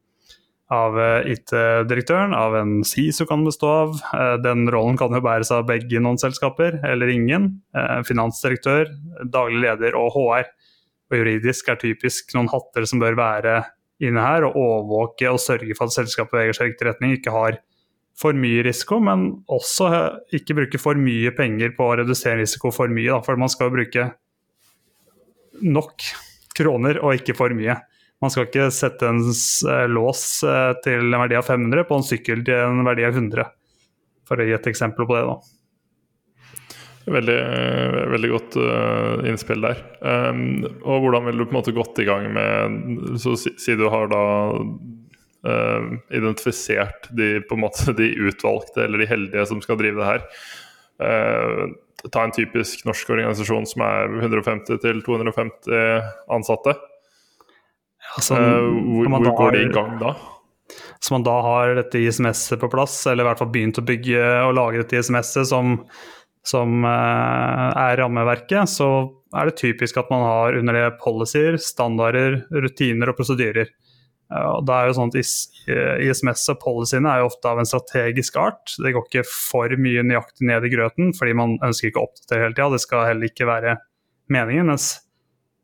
av 0.75 0.99
eh, 0.99 1.31
IT-direktøren, 1.33 2.35
av 2.35 2.57
en 2.59 2.73
SISO 2.85 3.25
kan 3.29 3.45
bestå 3.47 3.69
av. 3.71 3.95
Den 4.43 4.67
rollen 4.69 4.99
kan 4.99 5.15
jo 5.15 5.23
bæres 5.23 5.53
av 5.55 5.65
begge 5.69 6.01
noen 6.03 6.19
selskaper, 6.21 6.81
eller 6.85 7.09
ingen. 7.13 7.49
Finansdirektør, 8.05 8.91
daglig 9.23 9.63
leder 9.63 9.97
og 9.97 10.11
HR. 10.17 10.51
Og 11.09 11.17
juridisk 11.17 11.71
er 11.71 11.79
typisk 11.81 12.35
noen 12.35 12.51
hatter 12.51 12.85
som 12.85 13.01
bør 13.01 13.17
være 13.17 13.55
inne 14.03 14.21
her, 14.21 14.45
og 14.45 14.59
overvåke 14.59 15.31
og 15.31 15.41
sørge 15.41 15.73
for 15.77 15.89
at 15.89 15.95
selskapet 15.95 16.35
beveger 16.35 16.59
seg 16.59 16.67
i 16.67 16.73
riktig 16.73 16.87
retning, 16.91 17.15
ikke 17.17 17.33
har 17.33 17.57
for 18.19 18.35
mye 18.35 18.63
risiko, 18.67 18.99
men 19.03 19.29
også 19.51 19.89
ikke 20.35 20.57
bruke 20.57 20.81
for 20.81 20.99
mye 20.99 21.31
penger 21.35 21.71
på 21.77 21.87
å 21.87 21.99
redusere 22.01 22.41
risiko 22.41 22.71
for 22.75 22.91
mye. 22.91 23.13
Da, 23.13 23.21
for 23.23 23.39
man 23.39 23.51
skal 23.51 23.69
jo 23.69 23.77
bruke 23.77 24.09
nok 25.63 26.03
kroner 26.57 26.99
og 27.03 27.15
ikke 27.19 27.37
for 27.37 27.55
mye. 27.55 27.77
Man 28.19 28.33
skal 28.33 28.49
ikke 28.49 28.67
sette 28.75 29.07
en 29.07 29.21
eh, 29.23 29.85
lås 29.87 30.23
eh, 30.43 30.73
til 30.83 31.07
en 31.07 31.21
verdi 31.23 31.37
av 31.39 31.47
500 31.47 31.87
på 31.87 31.99
en 31.99 32.03
sykkel 32.03 32.43
til 32.47 32.65
en 32.65 32.83
verdi 32.87 33.07
av 33.07 33.15
100, 33.15 33.47
for 34.27 34.41
å 34.41 34.47
gi 34.47 34.57
et 34.57 34.69
eksempel 34.73 35.07
på 35.07 35.15
det. 35.15 35.23
da. 35.29 35.37
Veldig, 37.09 37.37
veldig 38.11 38.29
godt 38.29 38.55
uh, 38.61 39.23
innspill 39.25 39.63
der. 39.63 39.79
Um, 40.03 40.67
og 40.83 41.05
hvordan 41.05 41.25
vil 41.25 41.39
du 41.39 41.45
på 41.47 41.55
en 41.55 41.57
måte 41.57 41.73
gått 41.73 42.01
i 42.03 42.05
gang 42.05 42.27
med 42.35 43.15
Så 43.17 43.33
si, 43.39 43.55
si 43.57 43.73
du 43.79 43.87
har 43.89 44.11
da 44.11 44.19
uh, 45.47 45.97
identifisert 46.11 47.09
de, 47.15 47.39
på 47.41 47.57
en 47.57 47.63
måte, 47.65 47.93
de 47.97 48.09
utvalgte 48.29 48.83
eller 48.85 49.03
de 49.03 49.09
heldige 49.09 49.45
som 49.49 49.61
skal 49.63 49.79
drive 49.79 49.99
det 49.99 50.09
her. 50.09 50.25
Uh, 50.99 51.63
ta 52.09 52.23
en 52.23 52.35
typisk 52.35 52.85
norsk 52.87 53.09
organisasjon 53.11 53.67
som 53.67 53.83
er 53.83 54.13
150-250 54.23 56.11
ansatte. 56.35 56.75
Altså, 58.15 58.39
uh, 58.39 58.69
hvor, 58.95 59.09
hvor 59.15 59.35
går 59.43 59.57
de 59.57 59.63
i 59.67 59.73
gang 59.73 59.97
da? 60.01 60.15
Så 60.99 61.15
man 61.15 61.23
da 61.25 61.33
har 61.41 61.73
dette 61.77 61.99
ISMS-et 62.01 62.59
på 62.61 62.69
plass, 62.71 63.01
eller 63.07 63.23
i 63.23 63.29
hvert 63.29 63.41
fall 63.41 63.51
begynt 63.53 63.79
å 63.79 63.85
bygge 63.85 64.23
og 64.45 64.55
lage 64.57 64.81
dette 64.81 64.99
ISMS-et 64.99 65.47
som, 65.49 65.77
som 66.45 66.83
er 66.85 67.95
rammeverket, 67.97 68.69
så 68.69 68.89
er 69.39 69.49
det 69.49 69.59
typisk 69.61 69.97
at 70.01 70.09
man 70.11 70.25
har 70.25 70.57
under 70.59 70.75
det 70.75 70.85
policyer, 71.01 71.57
standarder, 71.61 72.41
rutiner 72.51 73.11
og 73.11 73.17
prosedyrer. 73.17 73.71
Og 74.29 74.65
da 74.69 74.75
er 74.77 74.89
jo 74.89 74.95
sånn 74.99 75.09
at 75.09 75.17
ISMS 76.05 76.43
og 76.53 76.59
policyene 76.61 77.09
er 77.09 77.23
jo 77.23 77.29
ofte 77.31 77.49
av 77.49 77.61
en 77.61 77.69
strategisk 77.69 78.35
art. 78.37 78.75
Det 78.77 78.93
går 78.93 79.07
ikke 79.07 79.25
for 79.25 79.73
mye 79.81 80.03
nøyaktig 80.05 80.45
ned 80.45 80.67
i 80.67 80.73
grøten, 80.73 81.13
fordi 81.17 81.33
man 81.37 81.55
ønsker 81.65 81.89
ikke 81.89 82.03
å 82.03 82.09
oppdatere 82.11 82.45
hele 82.45 82.53
tida. 82.53 82.69
Det 82.75 82.83
skal 82.83 83.07
heller 83.09 83.31
ikke 83.31 83.49
være 83.49 83.77
meningen. 84.29 84.69
Mens 84.69 84.91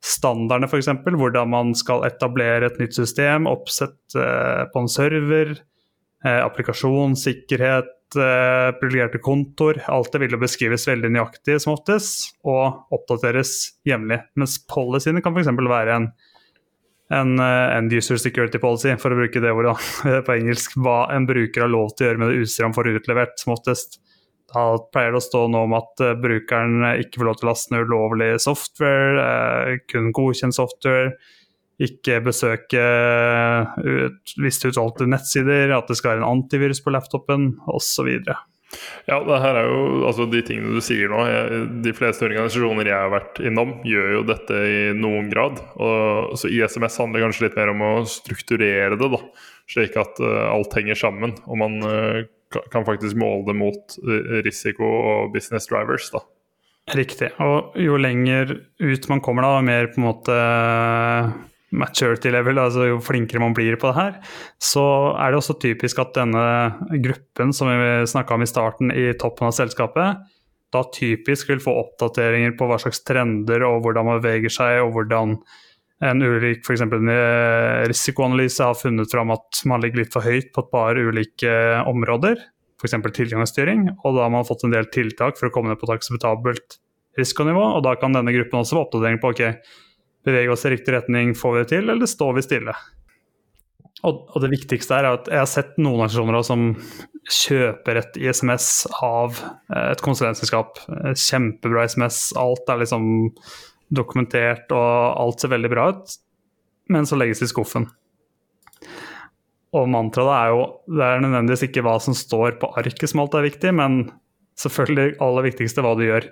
standardene, 0.05 0.69
f.eks., 0.69 0.89
hvordan 1.05 1.51
man 1.53 1.73
skal 1.77 2.05
etablere 2.09 2.69
et 2.69 2.81
nytt 2.81 2.97
system, 2.97 3.49
oppsett 3.49 4.17
eh, 4.17 4.65
på 4.71 4.83
en 4.83 4.91
server, 4.91 5.55
eh, 6.25 6.41
applikasjon, 6.41 7.15
sikkerhet, 7.21 8.17
eh, 8.17 8.69
privilegerte 8.81 9.21
kontor, 9.21 9.81
Alt 9.93 10.13
det 10.13 10.25
vil 10.25 10.37
jo 10.37 10.41
beskrives 10.41 10.87
veldig 10.89 11.13
nøyaktig 11.15 11.57
som 11.61 11.73
oftest, 11.77 12.35
og 12.45 12.85
oppdateres 12.97 13.55
jevnlig. 13.87 14.23
Mens 14.41 14.59
policyene 14.69 15.21
kan 15.25 15.37
f.eks. 15.37 15.53
være 15.53 15.99
en 16.01 16.09
en 17.13 17.35
uh, 17.39 17.77
end 17.77 17.93
user 17.93 18.17
security 18.17 18.59
policy, 18.61 18.95
for 19.01 19.13
å 19.13 19.19
bruke 19.19 19.41
det 19.43 19.53
ordet 19.53 19.75
på 20.27 20.37
engelsk, 20.39 20.77
hva 20.81 21.05
en 21.13 21.27
bruker 21.29 21.65
har 21.65 21.71
lov 21.71 21.93
til 21.93 22.05
å 22.05 22.09
gjøre 22.09 22.23
med 22.23 22.33
det 22.33 22.45
utstyret 22.45 22.69
han 22.69 22.77
får 22.77 22.91
utlevert, 22.95 23.37
som 23.41 23.53
oftest. 23.55 23.99
Da 24.53 24.65
pleier 24.93 25.13
det 25.13 25.19
å 25.19 25.25
stå 25.25 25.45
noe 25.51 25.69
om 25.69 25.77
at 25.77 26.03
uh, 26.05 26.15
brukeren 26.17 26.85
ikke 27.03 27.21
får 27.21 27.29
lov 27.29 27.39
til 27.39 27.47
å 27.47 27.51
laste 27.51 27.75
ned 27.75 27.87
ulovlig 27.89 28.31
software, 28.41 29.79
kun 29.91 30.11
godkjent 30.15 30.57
software, 30.57 31.13
ikke 31.85 32.21
besøke 32.23 32.83
ut, 33.83 34.35
visst 34.39 34.63
utvalgte 34.63 35.09
nettsider, 35.11 35.73
at 35.75 35.89
det 35.91 35.97
skal 35.99 36.13
være 36.13 36.23
en 36.23 36.29
antivirus 36.37 36.79
på 36.81 36.93
laptopen 36.95 37.51
osv. 37.67 38.13
Ja, 39.09 39.19
det 39.25 39.39
her 39.43 39.59
er 39.59 39.67
jo 39.69 39.81
altså 40.07 40.27
de 40.29 40.41
tingene 40.45 40.75
du 40.75 40.83
sier 40.83 41.11
nå. 41.11 41.21
Jeg, 41.29 41.63
de 41.85 41.93
fleste 41.95 42.25
organisasjoner 42.27 42.89
jeg 42.89 42.97
har 42.97 43.11
vært 43.13 43.41
innom, 43.45 43.75
gjør 43.87 44.13
jo 44.17 44.21
dette 44.29 44.61
i 44.69 44.77
noen 44.97 45.29
grad. 45.33 45.61
Og, 45.75 46.35
så 46.39 46.51
ISMS 46.51 46.99
handler 47.03 47.25
kanskje 47.25 47.47
litt 47.47 47.59
mer 47.59 47.73
om 47.73 47.83
å 47.85 47.91
strukturere 48.09 48.99
det, 48.99 49.11
da, 49.13 49.21
slik 49.71 49.97
at 50.01 50.21
uh, 50.23 50.47
alt 50.51 50.77
henger 50.77 50.99
sammen. 50.99 51.35
Og 51.45 51.61
man 51.61 51.77
uh, 51.85 52.23
kan 52.73 52.87
faktisk 52.87 53.19
måle 53.21 53.45
det 53.49 53.57
mot 53.59 53.99
uh, 54.05 54.39
risiko 54.45 54.89
og 55.13 55.35
business 55.35 55.69
drivers. 55.71 56.11
da. 56.13 56.23
Riktig. 56.93 57.31
Og 57.41 57.77
jo 57.81 57.97
lenger 57.97 58.57
ut 58.81 59.09
man 59.09 59.21
kommer, 59.25 59.47
da, 59.47 59.65
mer 59.65 59.89
på 59.93 60.01
en 60.01 60.09
måte 60.09 60.39
maturity 61.73 62.31
level, 62.33 62.59
altså 62.61 62.85
jo 62.89 63.01
flinkere 63.03 63.41
man 63.41 63.55
blir 63.57 63.77
på 63.81 63.89
det 63.89 63.97
her, 63.97 64.15
så 64.61 64.85
er 65.17 65.31
det 65.31 65.39
også 65.41 65.57
typisk 65.61 65.99
at 66.03 66.13
denne 66.17 66.45
gruppen 67.03 67.53
som 67.55 67.71
vi 67.71 67.91
snakka 68.09 68.37
om 68.37 68.45
i 68.45 68.49
starten, 68.49 68.93
i 68.93 69.11
toppen 69.19 69.49
av 69.49 69.55
selskapet, 69.57 70.23
da 70.73 70.81
typisk 70.93 71.49
vil 71.51 71.61
få 71.63 71.73
oppdateringer 71.83 72.55
på 72.59 72.67
hva 72.69 72.79
slags 72.81 73.03
trender 73.07 73.63
og 73.67 73.81
hvordan 73.85 74.09
man 74.09 74.19
beveger 74.21 74.53
seg, 74.53 74.81
og 74.83 74.95
hvordan 74.95 75.37
en 76.03 76.23
ulik 76.25 76.65
f.eks. 76.65 76.83
risikoanalyse 77.87 78.65
har 78.65 78.75
funnet 78.75 79.11
fram 79.11 79.31
at 79.31 79.61
man 79.69 79.83
ligger 79.83 80.03
litt 80.03 80.13
for 80.13 80.25
høyt 80.25 80.51
på 80.53 80.65
et 80.65 80.73
par 80.73 80.99
ulike 80.99 81.53
områder, 81.87 82.41
f.eks. 82.81 82.97
tilgangsstyring, 83.15 83.87
og 84.03 84.17
da 84.17 84.25
har 84.25 84.33
man 84.33 84.47
fått 84.47 84.67
en 84.67 84.75
del 84.75 84.89
tiltak 84.91 85.39
for 85.39 85.47
å 85.47 85.55
komme 85.55 85.71
ned 85.71 85.79
på 85.79 85.87
et 85.87 85.95
akseptabelt 85.95 86.79
risikonivå, 87.19 87.63
og 87.77 87.85
da 87.85 87.95
kan 87.99 88.15
denne 88.15 88.33
gruppen 88.35 88.59
også 88.59 88.75
få 88.75 88.85
oppdatering 88.89 89.21
på 89.23 89.31
ok, 89.31 89.43
Beveger 90.25 90.53
oss 90.53 90.65
i 90.65 90.73
riktig 90.73 90.95
retning, 90.95 91.33
får 91.37 91.53
vi 91.53 91.63
det 91.63 91.71
til, 91.73 91.89
eller 91.93 92.09
står 92.09 92.37
vi 92.37 92.45
stille? 92.45 92.75
Og, 94.05 94.25
og 94.35 94.41
det 94.43 94.51
viktigste 94.51 94.97
er 94.97 95.07
at 95.09 95.29
jeg 95.31 95.41
har 95.41 95.49
sett 95.49 95.77
noen 95.79 96.03
organisasjoner 96.03 96.45
som 96.45 96.65
kjøper 97.31 97.99
et 98.01 98.17
ISMS 98.21 98.67
av 99.05 99.39
eh, 99.73 99.91
et 99.93 100.03
konsulentselskap. 100.05 100.81
Kjempebra 101.17 101.87
ISMS, 101.87 102.27
alt 102.39 102.69
er 102.69 102.83
liksom 102.83 103.07
dokumentert 103.95 104.71
og 104.75 105.21
alt 105.21 105.41
ser 105.41 105.53
veldig 105.53 105.71
bra 105.71 105.89
ut, 105.93 106.17
men 106.93 107.07
så 107.07 107.17
legges 107.17 107.41
det 107.41 107.49
i 107.49 107.53
skuffen. 107.53 107.87
Og 109.75 109.89
mantraet 109.91 110.35
er 110.35 110.53
jo 110.53 110.67
det 110.97 111.07
er 111.07 111.23
nødvendigvis 111.23 111.65
ikke 111.67 111.83
hva 111.85 111.97
som 112.01 112.15
står 112.17 112.59
på 112.61 112.69
arket 112.79 113.11
som 113.11 113.23
alt 113.23 113.35
er 113.37 113.47
viktig, 113.47 113.73
men 113.75 114.05
selvfølgelig 114.61 115.17
aller 115.23 115.49
viktigste 115.49 115.83
hva 115.83 115.95
du 115.97 116.05
gjør. 116.05 116.29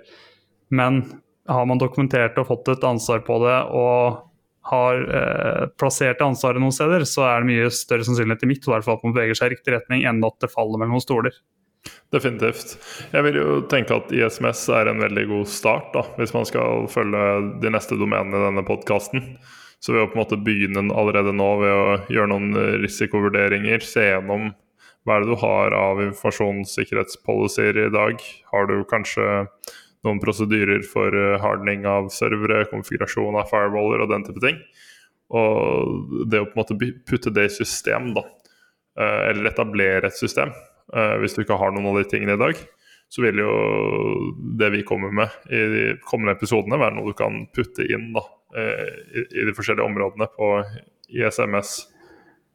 Men 0.74 1.02
har 1.48 1.66
man 1.68 1.80
dokumentert 1.80 2.38
og 2.40 2.48
fått 2.48 2.70
et 2.72 2.86
ansvar 2.86 3.24
på 3.26 3.40
det 3.44 3.58
og 3.76 4.22
har 4.64 5.00
eh, 5.16 5.64
plassert 5.80 6.22
ansvaret 6.24 6.62
noen 6.62 6.72
steder, 6.72 7.04
så 7.08 7.26
er 7.28 7.42
det 7.42 7.50
mye 7.50 7.72
større 7.74 8.06
sannsynlighet 8.06 8.46
i 8.46 8.48
mitt 8.54 8.68
hvert 8.68 8.86
fall 8.86 8.96
at 8.96 9.04
man 9.04 9.12
beveger 9.16 9.36
seg 9.36 9.50
i 9.50 9.56
riktig 9.58 9.74
retning, 9.74 10.06
enn 10.08 10.24
at 10.24 10.38
det 10.40 10.52
faller 10.52 10.80
mellom 10.80 11.02
stoler. 11.04 11.36
Definitivt. 12.14 12.78
Jeg 13.12 13.26
vil 13.26 13.36
jo 13.36 13.58
tenke 13.68 13.98
at 13.98 14.12
ISMS 14.14 14.62
er 14.72 14.88
en 14.88 15.04
veldig 15.04 15.26
god 15.34 15.50
start, 15.52 15.90
da, 15.92 16.06
hvis 16.16 16.32
man 16.32 16.48
skal 16.48 16.88
følge 16.88 17.26
de 17.60 17.74
neste 17.74 17.98
domenene 18.00 18.40
i 18.40 18.46
denne 18.46 18.64
podkasten. 18.64 19.34
Så 19.84 19.92
ved 19.92 20.06
å 20.06 20.08
på 20.08 20.16
en 20.16 20.22
måte 20.22 20.40
begynne 20.40 20.86
allerede 20.96 21.34
nå 21.36 21.50
ved 21.60 21.74
å 21.76 21.96
gjøre 22.08 22.30
noen 22.32 22.80
risikovurderinger, 22.80 23.84
se 23.84 24.06
gjennom 24.06 24.54
hva 25.04 25.18
er 25.18 25.26
det 25.26 25.34
du 25.34 25.40
har 25.42 25.76
av 25.76 26.00
informasjonssikkerhetspolicyer 26.06 27.82
i 27.82 27.90
dag. 27.92 28.22
Har 28.48 28.70
du 28.70 28.78
kanskje 28.88 29.26
noen 30.04 30.20
prosedyrer 30.22 30.84
for 30.86 31.12
hardning 31.12 31.42
hardening 31.44 31.86
av 31.88 32.10
servere, 32.12 32.66
konfigurasjon 32.70 33.38
av 33.40 33.48
firewaller 33.50 34.04
og 34.04 34.10
den 34.12 34.26
type 34.26 34.42
ting. 34.44 34.60
Og 35.34 36.28
det 36.28 36.42
å 36.42 36.48
på 36.48 36.54
en 36.54 36.62
måte 36.62 36.76
putte 37.08 37.32
det 37.32 37.48
i 37.48 37.54
system, 37.54 38.12
da, 38.14 38.24
eh, 39.00 39.30
eller 39.30 39.50
etablere 39.50 40.06
et 40.06 40.16
system, 40.16 40.52
eh, 40.92 41.16
hvis 41.18 41.34
du 41.34 41.42
ikke 41.42 41.58
har 41.58 41.72
noen 41.72 41.86
av 41.86 42.02
de 42.02 42.08
tingene 42.10 42.34
i 42.34 42.42
dag, 42.42 42.54
så 43.08 43.22
vil 43.22 43.38
jo 43.38 43.52
det 44.58 44.70
vi 44.72 44.82
kommer 44.82 45.12
med 45.12 45.30
i 45.50 45.56
de 45.56 45.96
kommende 46.02 46.36
episodene, 46.36 46.78
være 46.78 46.96
noe 46.96 47.12
du 47.12 47.14
kan 47.14 47.46
putte 47.54 47.84
inn 47.86 48.12
da, 48.12 48.22
i 48.54 49.44
de 49.44 49.52
forskjellige 49.54 49.86
områdene 49.86 50.28
på 50.30 50.48
ISMS. 51.10 51.93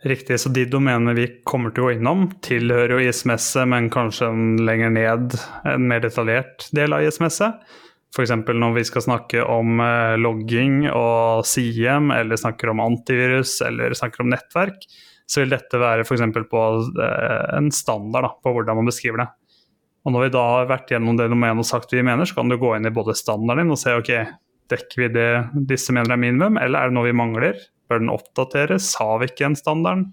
Riktig, 0.08 0.38
så 0.40 0.48
de 0.56 0.64
domenene 0.64 1.12
vi 1.18 1.26
kommer 1.44 1.74
til 1.76 1.84
å 1.84 1.90
gå 1.90 1.98
innom, 1.98 2.30
tilhører 2.46 2.94
jo 2.96 3.10
ISMS-et, 3.10 3.68
men 3.68 3.90
kanskje 3.92 4.30
en 4.32 4.54
lenger 4.64 4.94
ned, 4.96 5.36
en 5.68 5.88
mer 5.92 6.06
detaljert 6.06 6.70
del 6.76 6.96
av 6.96 7.04
ISMS-et. 7.04 7.76
F.eks. 8.16 8.32
når 8.48 8.78
vi 8.78 8.86
skal 8.88 9.04
snakke 9.06 9.44
om 9.44 9.82
eh, 9.84 10.16
logging 10.18 10.88
og 10.88 11.44
CM, 11.46 12.14
eller 12.16 12.40
snakker 12.40 12.72
om 12.72 12.82
antivirus 12.82 13.60
eller 13.66 13.94
snakker 13.98 14.24
om 14.24 14.32
nettverk, 14.32 14.88
så 15.30 15.44
vil 15.44 15.52
dette 15.54 15.82
være 15.82 16.06
f.eks. 16.08 16.24
på 16.50 16.64
eh, 17.04 17.44
en 17.60 17.68
standard 17.76 18.26
da, 18.26 18.32
på 18.40 18.54
hvordan 18.56 18.80
man 18.80 18.90
beskriver 18.90 19.26
det. 19.26 19.28
Og 20.08 20.16
når 20.16 20.26
vi 20.26 20.32
da 20.34 20.46
har 20.56 20.70
vært 20.72 20.94
gjennom 20.96 21.20
det 21.20 21.28
domenet 21.30 21.60
og 21.60 21.68
sagt 21.68 21.92
vi 21.94 22.06
mener, 22.08 22.26
så 22.26 22.40
kan 22.40 22.50
du 22.50 22.56
gå 22.58 22.72
inn 22.78 22.88
i 22.88 22.94
både 22.96 23.18
standarden 23.20 23.68
din 23.68 23.76
og 23.76 23.82
se 23.84 23.94
ok, 24.00 24.14
dekker 24.72 25.04
vi 25.04 25.12
det 25.20 25.30
disse 25.70 25.94
mener 25.94 26.16
er 26.16 26.24
minimum, 26.24 26.58
eller 26.62 26.80
er 26.80 26.90
det 26.90 26.98
noe 26.98 27.10
vi 27.12 27.20
mangler? 27.20 27.60
Bør 27.90 28.04
den 28.04 28.14
oppdateres? 28.14 28.94
Har 29.02 29.18
vi 29.22 29.30
ikke 29.32 29.50
en 29.50 29.58
standard? 29.58 30.08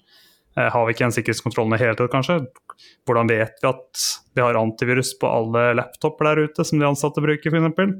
Eh, 0.56 0.70
har 0.72 0.86
vi 0.86 0.94
ikke 0.94 1.06
en 1.08 1.14
sikkerhetskontroll 1.14 1.74
i 1.76 1.80
hele 1.82 1.96
tatt, 1.98 2.12
kanskje? 2.12 2.40
Hvordan 3.08 3.30
vet 3.30 3.62
vi 3.62 3.70
at 3.70 4.04
vi 4.36 4.44
har 4.44 4.58
antivirus 4.58 5.12
på 5.20 5.28
alle 5.28 5.70
laptoper 5.76 6.30
der 6.30 6.46
ute 6.48 6.64
som 6.64 6.80
de 6.80 6.88
ansatte 6.88 7.24
bruker, 7.24 7.52
f.eks.? 7.52 7.96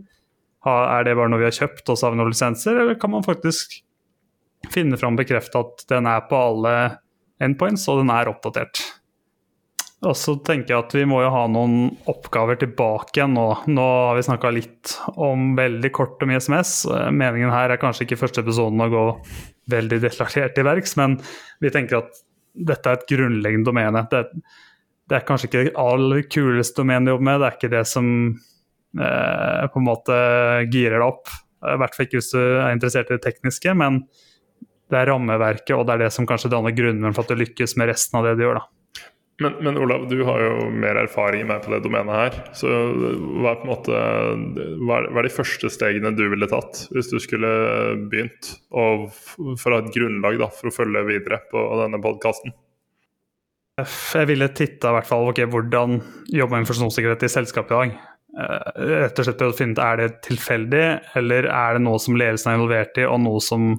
Er 0.67 1.07
det 1.07 1.15
bare 1.15 1.31
noe 1.31 1.41
vi 1.41 1.47
har 1.47 1.55
kjøpt, 1.55 1.85
og 1.93 1.99
så 1.99 2.07
har 2.07 2.15
vi 2.15 2.21
noen 2.21 2.33
lisenser, 2.33 2.81
eller 2.83 2.97
kan 2.99 3.13
man 3.13 3.27
faktisk 3.27 3.79
finne 4.73 4.99
fram 4.99 5.15
og 5.15 5.23
bekrefte 5.23 5.61
at 5.63 5.85
den 5.93 6.09
er 6.11 6.25
på 6.27 6.39
alle 6.41 6.77
endpoints, 7.45 7.85
og 7.93 8.01
den 8.01 8.11
er 8.11 8.33
oppdatert? 8.33 8.81
Og 10.07 10.17
så 10.19 10.35
tenker 10.45 10.75
jeg 10.75 10.83
at 10.83 10.95
vi 10.97 11.05
må 11.09 11.23
jo 11.23 11.31
ha 11.33 11.47
noen 11.49 11.91
oppgaver 12.11 12.59
tilbake 12.61 13.17
igjen 13.17 13.37
nå. 13.37 13.47
Nå 13.73 13.85
har 13.85 14.19
vi 14.19 14.25
snakka 14.27 14.53
litt 14.53 14.97
om 15.15 15.55
veldig 15.57 15.91
kort 15.97 16.23
om 16.23 16.35
ISMS. 16.35 16.83
Meningen 17.17 17.53
her 17.55 17.73
er 17.73 17.81
kanskje 17.81 18.05
ikke 18.05 18.19
første 18.21 18.45
episoden 18.45 18.83
å 18.85 18.91
gå 18.93 19.05
veldig 19.71 20.01
detaljert 20.05 20.55
til 20.57 20.67
verks, 20.67 20.97
men 21.01 21.19
vi 21.63 21.73
tenker 21.75 22.01
at 22.01 22.21
dette 22.57 22.91
er 22.91 22.99
et 22.99 23.09
grunnleggende 23.11 23.69
domene. 23.69 24.05
Det, 24.11 24.23
det, 25.09 25.19
er 25.19 25.27
kanskje 25.29 25.51
ikke 25.51 25.65
det 25.69 25.75
aller 25.81 26.23
kuleste 26.33 26.81
domenet 26.81 27.11
å 27.11 27.17
jobbe 27.17 27.29
med, 27.29 27.41
det 27.41 27.49
er 27.49 27.59
ikke 27.59 27.73
det 27.75 27.83
som 27.91 28.07
eh, 29.01 29.67
på 29.73 29.83
en 29.83 29.89
måte 29.89 30.21
girer 30.73 31.01
deg 31.01 31.09
opp. 31.09 31.35
I 31.67 31.77
hvert 31.81 31.97
fall 31.97 32.07
ikke 32.07 32.21
hvis 32.21 32.33
du 32.35 32.41
er 32.41 32.73
interessert 32.73 33.11
i 33.11 33.17
det 33.17 33.25
tekniske, 33.27 33.75
men 33.77 34.05
det 34.87 35.01
er 35.01 35.11
rammeverket 35.11 35.75
og 35.75 35.87
det 35.89 35.97
er 35.97 36.07
det 36.07 36.15
som 36.15 36.29
kanskje 36.29 36.53
danner 36.53 36.75
grunnen 36.75 37.15
for 37.15 37.27
at 37.27 37.33
du 37.33 37.43
lykkes 37.43 37.75
med 37.81 37.91
resten 37.91 38.21
av 38.21 38.29
det 38.29 38.37
du 38.39 38.47
gjør. 38.47 38.61
da. 38.61 38.76
Men, 39.43 39.53
men, 39.61 39.77
Olav, 39.77 40.07
du 40.09 40.23
har 40.25 40.41
jo 40.41 40.69
mer 40.73 40.97
erfaring 40.97 41.45
med 41.51 41.61
på 41.65 41.75
det 41.75 41.83
domenet 41.85 42.17
her. 42.17 42.37
Så 42.57 42.71
hva 42.71 43.53
er, 43.53 43.65
måte, 43.69 43.99
hva 44.89 45.01
er 45.05 45.27
de 45.27 45.33
første 45.35 45.69
stegene 45.73 46.15
du 46.17 46.25
ville 46.33 46.49
tatt 46.49 46.87
hvis 46.97 47.11
du 47.13 47.19
skulle 47.21 47.51
begynt? 48.09 48.55
For 48.73 49.69
å 49.69 49.77
ha 49.77 49.83
et 49.83 49.93
grunnlag 49.93 50.41
da, 50.41 50.49
for 50.49 50.71
å 50.71 50.77
følge 50.79 51.05
videre 51.11 51.43
på 51.53 51.67
denne 51.83 52.01
podkasten? 52.01 52.57
Jeg 53.77 54.31
ville 54.31 54.49
titta 54.57 54.89
i 54.89 54.97
hvert 54.97 55.09
fall 55.11 55.29
okay, 55.29 55.45
hvordan 55.53 55.99
jobber 56.33 56.55
med 56.55 56.65
informasjonssikkerhet 56.65 57.27
i 57.29 57.33
selskapet 57.35 57.75
i 57.75 57.77
dag. 57.77 57.99
Eh, 58.41 58.81
rett 59.03 59.21
og 59.21 59.29
slett 59.29 59.45
å 59.45 59.53
finne 59.57 59.77
ut 59.77 59.85
er 59.85 60.01
det 60.01 60.09
tilfeldig, 60.25 60.87
eller 61.21 61.49
er 61.53 61.77
det 61.77 61.85
noe 61.85 62.01
som 62.01 62.17
ledelsen 62.17 62.55
er 62.55 62.57
involvert 62.57 63.01
i, 63.01 63.05
og 63.05 63.21
noe 63.25 63.45
som 63.45 63.75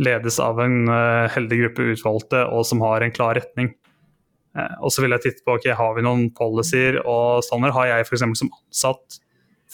ledes 0.00 0.40
av 0.40 0.64
en 0.64 0.88
eh, 0.88 1.28
heldig 1.36 1.60
gruppe 1.60 1.92
utvalgte, 1.92 2.46
og 2.56 2.64
som 2.64 2.80
har 2.88 3.04
en 3.04 3.12
klar 3.12 3.36
retning. 3.36 3.74
Eh, 4.54 4.78
og 4.80 4.92
så 4.94 5.04
vil 5.04 5.14
jeg 5.16 5.26
titte 5.26 5.44
på 5.46 5.58
ok, 5.58 5.68
har 5.78 5.96
vi 5.96 6.06
noen 6.06 6.28
policyer 6.36 7.00
og 7.02 7.44
standarder. 7.46 7.76
Har 7.76 7.90
jeg 7.90 8.08
f.eks. 8.08 8.24
som 8.40 8.52
ansatt 8.52 9.20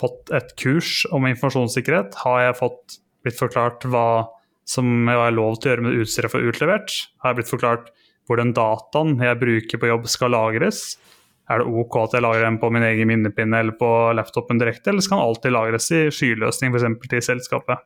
fått 0.01 0.33
et 0.37 0.55
kurs 0.61 1.05
om 1.13 1.29
informasjonssikkerhet? 1.29 2.21
Har 2.25 2.45
jeg 2.47 2.59
fått 2.61 3.01
blitt 3.25 3.41
forklart 3.41 3.85
hva 3.91 4.09
som 4.71 5.09
er 5.11 5.35
lov 5.35 5.59
til 5.59 5.69
å 5.69 5.75
gjøre 5.75 5.87
med 5.89 6.03
utstyret 6.03 6.33
for 6.33 6.47
utlevert? 6.47 6.95
Har 7.21 7.33
jeg 7.33 7.41
blitt 7.41 7.53
forklart 7.53 7.91
hvordan 8.31 8.53
dataen 8.55 9.17
jeg 9.19 9.41
bruker 9.41 9.81
på 9.83 9.91
jobb 9.91 10.07
skal 10.09 10.33
lagres? 10.37 10.85
Er 11.51 11.61
det 11.61 11.73
OK 11.83 11.97
at 11.99 12.13
jeg 12.15 12.23
lagrer 12.23 12.47
den 12.47 12.61
på 12.63 12.71
min 12.71 12.87
egen 12.87 13.11
minnepinne 13.11 13.59
eller 13.59 13.75
på 13.79 13.89
laptopen 14.15 14.61
direkte, 14.61 14.93
eller 14.93 15.03
skal 15.03 15.19
den 15.19 15.27
alltid 15.27 15.55
lagres 15.57 15.91
i 15.91 16.05
skyløsning 16.15 16.71
f.eks. 16.71 17.09
til 17.11 17.25
selskapet? 17.27 17.83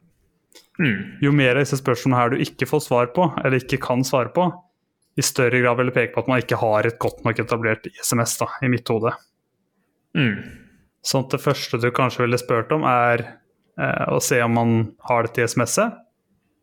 Mm. 0.76 0.98
Jo 1.22 1.32
mer 1.32 1.54
av 1.54 1.64
disse 1.64 1.78
spørsmålene 1.80 2.20
her 2.20 2.34
du 2.34 2.44
ikke 2.44 2.68
får 2.68 2.82
svar 2.84 3.08
på, 3.16 3.30
eller 3.40 3.62
ikke 3.62 3.80
kan 3.82 4.04
svare 4.06 4.32
på, 4.34 4.50
i 5.16 5.22
større 5.22 5.60
grad 5.62 5.78
ville 5.78 5.94
peke 5.94 6.14
på 6.14 6.24
at 6.24 6.30
man 6.30 6.42
ikke 6.42 6.58
har 6.58 6.86
et 6.88 6.98
godt 7.02 7.22
nok 7.26 7.40
etablert 7.44 7.86
ISMS, 7.90 8.36
da, 8.40 8.48
i 8.66 8.70
mitt 8.72 8.88
hode. 8.90 9.14
Mm. 10.18 10.38
Sånn 11.04 11.26
at 11.26 11.36
det 11.36 11.42
første 11.44 11.80
du 11.82 11.90
kanskje 11.94 12.24
ville 12.24 12.40
spurt 12.40 12.72
om, 12.74 12.86
er 12.88 13.22
eh, 13.24 14.06
å 14.10 14.20
se 14.24 14.40
om 14.42 14.56
man 14.58 14.74
har 15.08 15.28
dette 15.28 15.44
ISMS-et. 15.46 16.00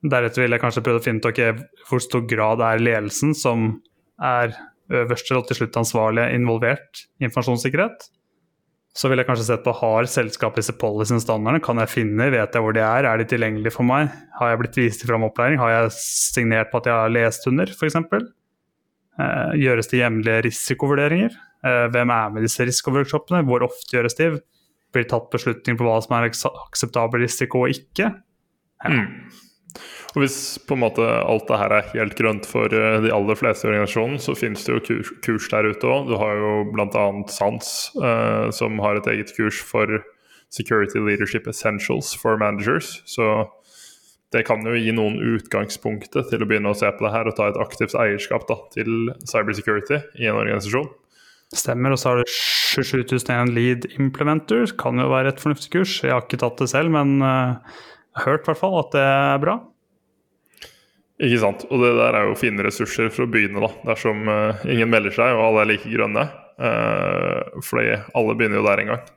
Deretter 0.01 0.41
ville 0.41 0.57
jeg 0.57 0.63
kanskje 0.63 0.81
prøvd 0.81 0.97
å 0.97 1.03
finne 1.05 1.21
ut 1.21 1.29
okay, 1.29 1.53
hvor 1.85 2.01
stor 2.01 2.23
grad 2.25 2.63
er 2.65 2.81
ledelsen 2.81 3.35
som 3.37 3.67
er 4.17 4.55
øverste 4.91 5.37
og 5.37 5.45
til 5.47 5.61
slutt 5.61 5.77
ansvarlig 5.77 6.25
involvert 6.35 7.05
i 7.21 7.27
informasjonssikkerhet. 7.27 8.09
Så 8.97 9.07
ville 9.07 9.23
jeg 9.23 9.29
kanskje 9.29 9.45
sett 9.47 9.63
på 9.63 9.71
har 9.77 10.09
selskapet 10.09 10.65
disse 10.65 10.75
policy-standardene. 10.75 11.61
Kan 11.63 11.79
jeg 11.79 11.93
finne, 11.93 12.27
vet 12.33 12.57
jeg 12.57 12.65
hvor 12.65 12.75
de 12.75 12.81
er, 12.83 13.07
er 13.07 13.21
de 13.21 13.29
tilgjengelige 13.29 13.77
for 13.77 13.87
meg? 13.87 14.09
Har 14.35 14.51
jeg 14.51 14.59
blitt 14.65 14.79
vist 14.81 15.05
fram 15.07 15.23
opplæring? 15.29 15.61
Har 15.61 15.71
jeg 15.71 15.93
signert 15.95 16.73
på 16.73 16.81
at 16.81 16.89
jeg 16.89 16.97
har 16.97 17.13
lest 17.13 17.47
under, 17.47 17.71
f.eks.? 17.71 18.01
Eh, 19.19 19.53
gjøres 19.59 19.91
det 19.91 19.99
jevnlige 19.99 20.45
risikovurderinger? 20.47 21.35
Eh, 21.67 21.85
hvem 21.93 22.13
er 22.13 22.31
med 22.31 22.41
i 22.41 22.47
disse 22.47 22.65
risikoworkshopene? 22.67 23.43
Hvor 23.47 23.67
ofte 23.67 23.97
gjøres 23.97 24.17
de? 24.17 24.31
Blir 24.91 25.07
tatt 25.07 25.29
beslutninger 25.33 25.79
på 25.79 25.87
hva 25.87 25.99
som 26.03 26.17
er 26.17 26.29
akseptabel 26.31 27.23
risiko 27.25 27.65
og 27.65 27.75
ikke? 27.75 28.11
Ja. 28.81 28.91
Mm. 28.91 29.31
Og 30.11 30.25
Hvis 30.25 30.59
på 30.67 30.75
en 30.75 30.83
måte 30.83 31.05
alt 31.07 31.45
det 31.47 31.59
her 31.61 31.73
er 31.77 31.91
helt 31.93 32.17
grønt 32.19 32.47
for 32.49 32.71
eh, 32.75 32.99
de 33.03 33.13
aller 33.15 33.37
fleste 33.39 33.67
i 33.67 33.71
organisasjonen, 33.71 34.19
så 34.19 34.35
finnes 34.35 34.65
det 34.67 34.73
jo 34.73 34.81
kurs, 34.87 35.11
kurs 35.23 35.47
der 35.53 35.69
ute 35.71 35.87
òg. 35.87 36.09
Du 36.09 36.17
har 36.19 36.39
jo 36.39 36.55
bl.a. 36.73 37.05
SANS, 37.31 37.69
eh, 37.95 38.49
som 38.55 38.81
har 38.83 38.99
et 38.99 39.07
eget 39.13 39.31
kurs 39.37 39.61
for 39.63 40.01
Security 40.51 40.99
Leadership 40.99 41.47
Essentials 41.47 42.11
for 42.19 42.35
Managers. 42.37 42.99
Så 43.07 43.47
det 44.31 44.45
kan 44.47 44.63
jo 44.63 44.77
gi 44.79 44.93
noen 44.95 45.17
utgangspunktet 45.35 46.29
til 46.31 46.43
å 46.43 46.47
begynne 46.47 46.71
å 46.71 46.77
se 46.77 46.87
på 46.95 47.03
det 47.03 47.11
her 47.11 47.27
og 47.27 47.35
ta 47.35 47.49
et 47.51 47.59
aktivt 47.59 47.97
eierskap 47.99 48.47
da, 48.47 48.57
til 48.71 49.11
cybersecurity 49.27 49.99
i 50.21 50.29
en 50.31 50.39
organisasjon. 50.39 50.87
Stemmer. 51.51 51.91
Og 51.91 51.99
så 51.99 52.13
har 52.13 52.21
du 52.21 52.31
27001 52.31 53.51
Lead 53.51 53.89
Implementer. 53.97 54.63
Kan 54.79 55.01
jo 55.01 55.09
være 55.11 55.33
et 55.33 55.43
fornuftig 55.43 55.73
kurs. 55.73 55.97
Jeg 56.05 56.15
har 56.15 56.23
ikke 56.23 56.39
tatt 56.39 56.63
det 56.63 56.69
selv, 56.71 56.93
men 56.95 57.19
uh, 57.19 57.59
hørt 58.23 58.45
i 58.45 58.51
hvert 58.51 58.61
fall 58.61 58.79
at 58.79 58.95
det 58.95 59.03
er 59.03 59.43
bra. 59.43 59.57
Ikke 61.21 61.41
sant. 61.43 61.67
Og 61.67 61.83
det 61.83 61.91
der 61.99 62.17
er 62.17 62.29
jo 62.29 62.39
fine 62.39 62.63
ressurser 62.65 63.11
for 63.11 63.27
å 63.27 63.31
begynne, 63.31 63.59
da. 63.61 63.73
Dersom 63.91 64.23
uh, 64.31 64.63
ingen 64.63 64.89
melder 64.93 65.13
seg 65.17 65.35
og 65.35 65.49
alle 65.49 65.65
er 65.65 65.73
like 65.73 65.91
grønne. 65.91 66.29
Uh, 66.61 67.59
fordi 67.67 67.97
alle 68.15 68.37
begynner 68.37 68.61
jo 68.61 68.69
der 68.69 68.83
en 68.85 68.93
gang. 68.93 69.09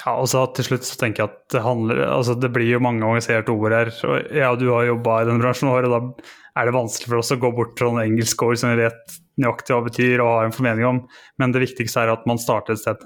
Ja, 0.00 0.14
og 0.16 0.24
så 0.32 0.46
til 0.56 0.64
slutt 0.64 0.86
så 0.88 0.96
tenker 0.96 1.22
jeg 1.22 1.28
at 1.28 1.40
det 1.52 1.60
handler 1.66 1.98
Altså 2.06 2.32
det 2.40 2.48
blir 2.54 2.70
jo 2.70 2.80
mange 2.80 3.04
organiserte 3.04 3.52
ord 3.52 3.74
her. 3.76 3.90
Og 4.08 4.32
jeg 4.32 4.46
og 4.48 4.60
du 4.62 4.70
har 4.72 4.88
jobba 4.88 5.18
i 5.20 5.26
den 5.28 5.42
bransjen 5.42 5.68
vår, 5.68 5.88
og 5.88 5.92
da 5.92 6.30
er 6.60 6.68
det 6.68 6.76
vanskelig 6.76 7.10
for 7.10 7.20
oss 7.20 7.32
å 7.34 7.40
gå 7.40 7.50
bort 7.56 7.74
til 7.76 7.90
noen 7.90 8.06
engelske 8.06 8.48
ord 8.48 8.60
som 8.60 8.72
vi 8.72 8.80
vet 8.80 9.18
nøyaktig 9.40 9.74
hva 9.74 9.84
betyr 9.86 10.22
og 10.24 10.30
har 10.32 10.48
en 10.48 10.56
formening 10.56 10.88
om. 10.88 11.02
Men 11.40 11.52
det 11.52 11.64
viktigste 11.66 12.04
er 12.04 12.12
at 12.12 12.24
man 12.28 12.40
starter 12.40 12.76
et 12.76 12.82
sted. 12.82 13.04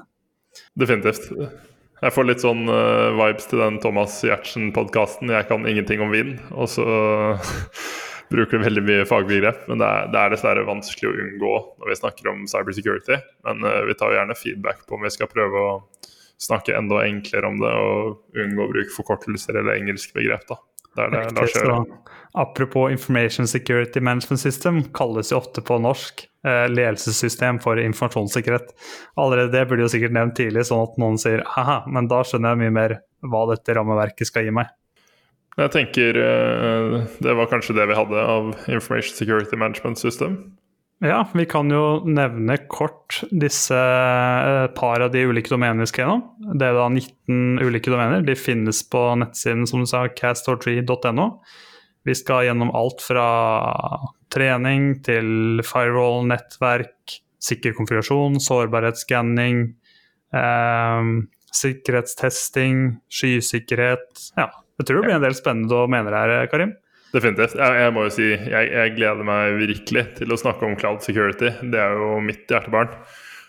Definitivt. 0.79 1.29
Jeg 2.03 2.13
får 2.13 2.27
litt 2.29 2.43
sånn 2.45 2.67
uh, 2.69 3.15
vibes 3.17 3.47
til 3.51 3.63
den 3.63 3.79
Thomas 3.83 4.19
Giertsen-podkasten 4.25 5.33
'Jeg 5.33 5.49
kan 5.49 5.67
ingenting 5.67 6.03
om 6.05 6.13
vind'. 6.13 6.39
Og 6.53 6.69
så 6.71 6.85
bruker 8.33 8.63
veldig 8.63 8.83
mye 8.85 9.07
fagbegrep, 9.09 9.65
men 9.71 9.81
det 9.81 9.87
er, 9.87 10.11
det 10.13 10.21
er, 10.21 10.35
dessverre 10.35 10.67
vanskelig 10.67 11.09
å 11.09 11.17
unngå 11.25 11.55
når 11.81 11.93
vi 11.93 11.99
snakker 12.03 12.31
om 12.31 12.45
cybersecurity. 12.51 13.19
Men 13.49 13.65
uh, 13.65 13.83
vi 13.89 13.97
tar 13.97 14.13
jo 14.13 14.21
gjerne 14.21 14.39
feedback 14.39 14.85
på 14.87 14.99
om 14.99 15.07
vi 15.07 15.15
skal 15.15 15.31
prøve 15.33 15.63
å 15.63 15.73
snakke 16.43 16.77
enda 16.77 17.03
enklere 17.07 17.49
om 17.49 17.61
det 17.61 17.73
og 17.73 18.41
unngå 18.43 18.65
å 18.67 18.73
bruke 18.73 18.95
forkortelser 18.95 19.61
eller 19.61 19.79
engelsk 19.79 20.15
begrep. 20.17 20.47
da. 20.51 20.61
Det 20.97 21.11
det 21.13 21.23
Riktig, 21.29 21.97
apropos 22.33 22.91
Information 22.91 23.47
Security 23.47 24.01
Management 24.01 24.41
System, 24.41 24.83
kalles 24.97 25.33
jo 25.33 25.37
ofte 25.37 25.61
på 25.61 25.77
norsk 25.79 26.23
eh, 26.47 26.65
ledelsessystem 26.73 27.61
for 27.61 27.81
informasjonssikkerhet. 27.81 28.73
Allerede 29.21 29.53
det 29.53 29.67
burde 29.69 29.85
jo 29.85 29.93
sikkert 29.93 30.17
nevnt 30.17 30.39
tidlig, 30.41 30.65
sånn 30.69 30.87
at 30.87 30.97
noen 31.01 31.21
sier 31.21 31.45
aha, 31.53 31.83
men 31.93 32.09
da 32.09 32.23
skjønner 32.25 32.55
jeg 32.55 32.63
mye 32.65 32.77
mer 32.79 32.97
hva 33.29 33.45
dette 33.53 33.77
rammeverket 33.77 34.31
skal 34.31 34.49
gi 34.49 34.57
meg. 34.57 34.73
Jeg 35.57 35.73
tenker 35.73 36.21
eh, 36.21 36.97
det 37.25 37.37
var 37.37 37.53
kanskje 37.53 37.77
det 37.77 37.89
vi 37.89 37.97
hadde 37.97 38.25
av 38.37 38.53
Information 38.69 39.17
Security 39.17 39.57
Management 39.61 40.01
System. 40.01 40.57
Ja, 41.05 41.27
vi 41.35 41.45
kan 41.45 41.69
jo 41.69 42.01
nevne 42.09 42.57
kort 42.73 43.19
disse 43.29 43.77
uh, 43.77 44.65
par 44.73 45.03
av 45.05 45.11
de 45.13 45.27
ulike 45.29 45.53
domenene 45.53 45.85
vi 45.85 45.91
skal 45.91 46.07
gjennom. 46.07 46.23
Det 46.57 46.71
er 46.71 46.79
da 46.79 46.87
19 46.89 47.61
ulike 47.61 47.93
domener. 47.93 48.25
De 48.25 48.37
finnes 48.39 48.81
på 48.89 49.03
nettsiden 49.21 49.67
som 49.69 49.85
du 49.85 49.91
sa, 49.91 50.07
castor3.no. 50.09 51.27
Vi 52.07 52.15
skal 52.17 52.47
gjennom 52.47 52.73
alt 52.79 53.05
fra 53.05 53.27
trening 54.33 54.95
til 55.05 55.61
firewall, 55.67 56.25
nettverk, 56.31 57.19
sikker 57.45 57.77
konfigurasjon, 57.77 58.39
sårbarhetsskanning, 58.41 59.67
eh, 60.33 61.11
sikkerhetstesting, 61.61 62.87
skysikkerhet. 63.13 64.07
Ja, 64.39 64.49
jeg 64.79 64.87
tror 64.87 65.01
det 65.03 65.09
blir 65.09 65.19
en 65.19 65.27
del 65.27 65.37
spennende 65.37 65.73
domener 65.73 66.15
her, 66.15 66.47
Karim. 66.53 66.77
Definitivt. 67.17 67.55
Jeg, 67.57 67.77
jeg, 67.81 67.93
må 67.97 68.03
jo 68.05 68.13
si 68.13 68.27
jeg, 68.29 68.67
jeg, 68.69 68.93
gleder 68.99 69.25
meg 69.25 69.55
virkelig 69.63 70.03
til 70.19 70.35
å 70.35 70.37
snakke 70.41 70.67
om 70.69 70.75
cloud 70.77 71.05
security. 71.05 71.53
Det 71.73 71.81
er 71.81 71.97
jo 71.97 72.19
mitt 72.25 72.45
hjertebarn. 72.51 72.93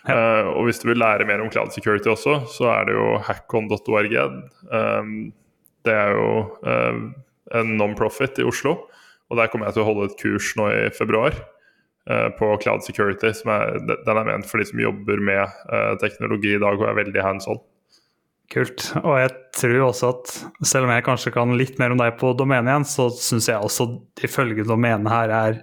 Ja. 0.08 0.14
Uh, 0.14 0.50
og 0.54 0.68
hvis 0.68 0.80
du 0.80 0.86
vil 0.88 1.00
lære 1.02 1.26
mer 1.28 1.42
om 1.44 1.50
cloud 1.52 1.74
security 1.74 2.08
også, 2.08 2.38
så 2.48 2.70
er 2.72 2.88
det 2.88 2.96
jo 2.96 3.18
hackon.org. 3.26 4.14
Um, 4.72 5.12
det 5.84 5.96
er 5.96 6.16
jo 6.16 6.30
uh, 6.64 7.02
en 7.58 7.76
non-profit 7.76 8.40
i 8.40 8.48
Oslo. 8.48 8.78
Og 9.28 9.36
der 9.36 9.50
kommer 9.52 9.68
jeg 9.68 9.76
til 9.76 9.84
å 9.84 9.88
holde 9.90 10.08
et 10.08 10.20
kurs 10.22 10.54
nå 10.56 10.70
i 10.72 10.82
februar 10.96 11.36
uh, 12.08 12.28
på 12.38 12.54
cloud 12.64 12.86
security. 12.86 13.34
Er, 13.44 13.82
den 13.84 14.22
er 14.22 14.30
ment 14.30 14.48
for 14.48 14.62
de 14.62 14.70
som 14.70 14.80
jobber 14.80 15.20
med 15.20 15.60
teknologi 16.00 16.56
i 16.56 16.62
dag 16.62 16.80
og 16.80 16.88
er 16.88 17.02
veldig 17.02 17.26
hands 17.26 17.50
on. 17.52 17.60
Kult. 18.48 18.86
Og 19.02 19.18
jeg 19.20 19.32
tror 19.58 19.82
også 19.90 20.10
at 20.14 20.30
selv 20.64 20.88
om 20.88 20.92
jeg 20.94 21.04
kanskje 21.04 21.32
kan 21.34 21.50
litt 21.60 21.76
mer 21.80 21.92
om 21.92 22.00
deg 22.00 22.14
på 22.20 22.32
domenet 22.38 22.70
igjen, 22.70 22.86
så 22.88 23.08
syns 23.12 23.50
jeg 23.50 23.60
også 23.60 23.90
de 24.16 24.30
følgende 24.30 24.70
domenene 24.70 25.12
her 25.12 25.34
er 25.36 25.58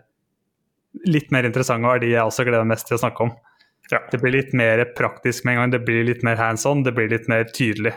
litt 1.09 1.31
mer 1.33 1.47
interessante 1.47 1.89
og 1.89 1.97
er 1.97 2.03
de 2.03 2.13
jeg 2.13 2.23
også 2.29 2.45
gleder 2.45 2.63
meg 2.63 2.75
mest 2.75 2.87
til 2.89 2.99
å 2.99 3.01
snakke 3.01 3.25
om. 3.25 3.33
Ja. 3.91 3.99
Det 4.11 4.19
blir 4.21 4.33
litt 4.37 4.53
mer 4.57 4.81
praktisk 4.97 5.45
med 5.45 5.55
en 5.55 5.63
gang, 5.63 5.73
det 5.75 5.81
blir 5.85 6.05
litt 6.05 6.23
mer 6.25 6.37
hands 6.39 6.65
on, 6.69 6.85
det 6.85 6.93
blir 6.95 7.09
litt 7.11 7.27
mer 7.31 7.49
tydelig. 7.49 7.93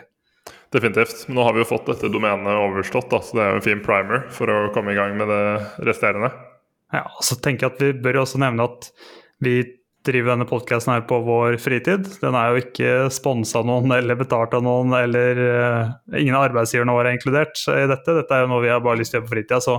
Definitivt. 0.72 1.22
Men 1.29 1.38
nå 1.38 1.46
har 1.46 1.57
vi 1.57 1.62
jo 1.62 1.68
fått 1.68 1.88
dette 1.88 2.11
domenet 2.12 2.61
overstått, 2.61 3.09
da, 3.12 3.22
så 3.24 3.38
det 3.38 3.44
er 3.44 3.55
jo 3.55 3.61
en 3.61 3.64
fin 3.68 3.85
primer 3.85 4.27
for 4.33 4.53
å 4.53 4.59
komme 4.74 4.92
i 4.92 4.98
gang 4.98 5.16
med 5.20 5.31
det 5.33 5.44
resterende. 5.88 6.33
Ja, 6.92 7.05
og 7.05 7.24
så 7.24 7.37
tenker 7.40 7.66
jeg 7.66 7.74
at 7.74 7.83
Vi 7.85 7.92
bør 8.05 8.22
også 8.22 8.40
nevne 8.40 8.64
at 8.68 8.88
vi 9.44 9.61
driver 10.09 10.33
denne 10.33 10.49
podkasten 10.49 10.94
her 10.94 11.07
på 11.09 11.21
vår 11.27 11.59
fritid. 11.62 12.09
Den 12.23 12.37
er 12.38 12.51
jo 12.51 12.62
ikke 12.64 12.92
sponsa 13.14 13.62
noen 13.66 13.92
eller 13.94 14.18
betalt 14.18 14.57
av 14.57 14.64
noen, 14.66 14.92
eller 14.97 15.42
uh, 15.44 15.90
ingen 16.16 16.37
arbeidsgivere 16.38 16.97
våre 16.97 17.12
er 17.12 17.18
inkludert 17.18 17.61
i 17.75 17.85
dette. 17.90 18.16
Dette 18.23 18.37
er 18.37 18.44
jo 18.44 18.53
noe 18.53 18.64
vi 18.64 18.73
har 18.73 18.85
bare 18.85 19.01
lyst 19.03 19.14
til 19.14 19.21
å 19.21 19.23
gjøre 19.23 19.29
på 19.29 19.37
fritida. 19.37 19.61
Så 19.64 19.79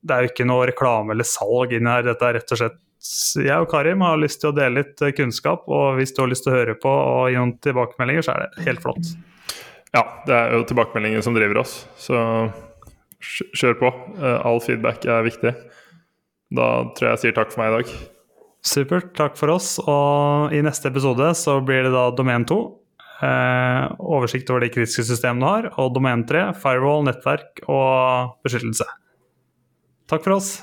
det 0.00 0.16
er 0.16 0.24
jo 0.24 0.32
ikke 0.32 0.48
noe 0.48 0.70
reklame 0.70 1.16
eller 1.16 1.28
salg 1.28 1.74
inni 1.76 1.92
her. 1.92 2.06
Dette 2.06 2.28
er 2.28 2.38
rett 2.40 2.54
og 2.56 2.62
slett 2.62 2.80
jeg 3.40 3.56
og 3.56 3.70
Karim 3.72 4.02
har 4.04 4.18
lyst 4.20 4.42
til 4.42 4.50
å 4.50 4.56
dele 4.56 4.82
litt 4.82 5.00
eh, 5.00 5.14
kunnskap, 5.16 5.64
og 5.72 5.96
hvis 5.96 6.12
du 6.12 6.20
har 6.20 6.28
lyst 6.28 6.44
til 6.44 6.52
å 6.52 6.58
høre 6.58 6.76
på 6.76 6.90
og 6.90 7.30
gi 7.32 7.38
noen 7.38 7.54
tilbakemeldinger, 7.64 8.26
så 8.26 8.34
er 8.34 8.42
det 8.42 8.66
helt 8.66 8.82
flott. 8.84 9.12
Ja, 9.96 10.04
det 10.28 10.36
er 10.36 10.52
jo 10.54 10.66
tilbakemeldingen 10.68 11.24
som 11.24 11.34
driver 11.34 11.62
oss, 11.62 11.78
så 11.98 12.20
kjør 13.56 13.78
på. 13.80 13.92
Eh, 14.20 14.38
all 14.46 14.60
feedback 14.64 15.08
er 15.08 15.24
viktig. 15.24 15.54
Da 16.60 16.68
tror 16.92 17.08
jeg 17.08 17.14
jeg 17.14 17.22
sier 17.24 17.38
takk 17.40 17.54
for 17.54 17.62
meg 17.62 17.72
i 17.72 17.78
dag. 17.78 17.94
Supert. 18.60 19.14
Takk 19.16 19.38
for 19.40 19.54
oss. 19.54 19.78
Og 19.80 20.52
i 20.54 20.60
neste 20.64 20.90
episode 20.90 21.32
så 21.38 21.58
blir 21.64 21.86
det 21.86 21.94
da 21.94 22.08
domen 22.16 22.44
2. 22.48 22.60
Eh, 23.20 23.84
oversikt 24.00 24.48
over 24.52 24.64
de 24.64 24.72
kritiske 24.72 25.04
systemene 25.08 25.44
du 25.44 25.48
har. 25.48 25.70
Og 25.80 25.94
domen 25.96 26.24
3 26.28 26.50
firewall, 26.60 27.04
nettverk 27.08 27.64
og 27.68 28.36
beskyttelse. 28.44 28.88
Takk 30.10 30.26
for 30.26 30.38
oss. 30.38 30.58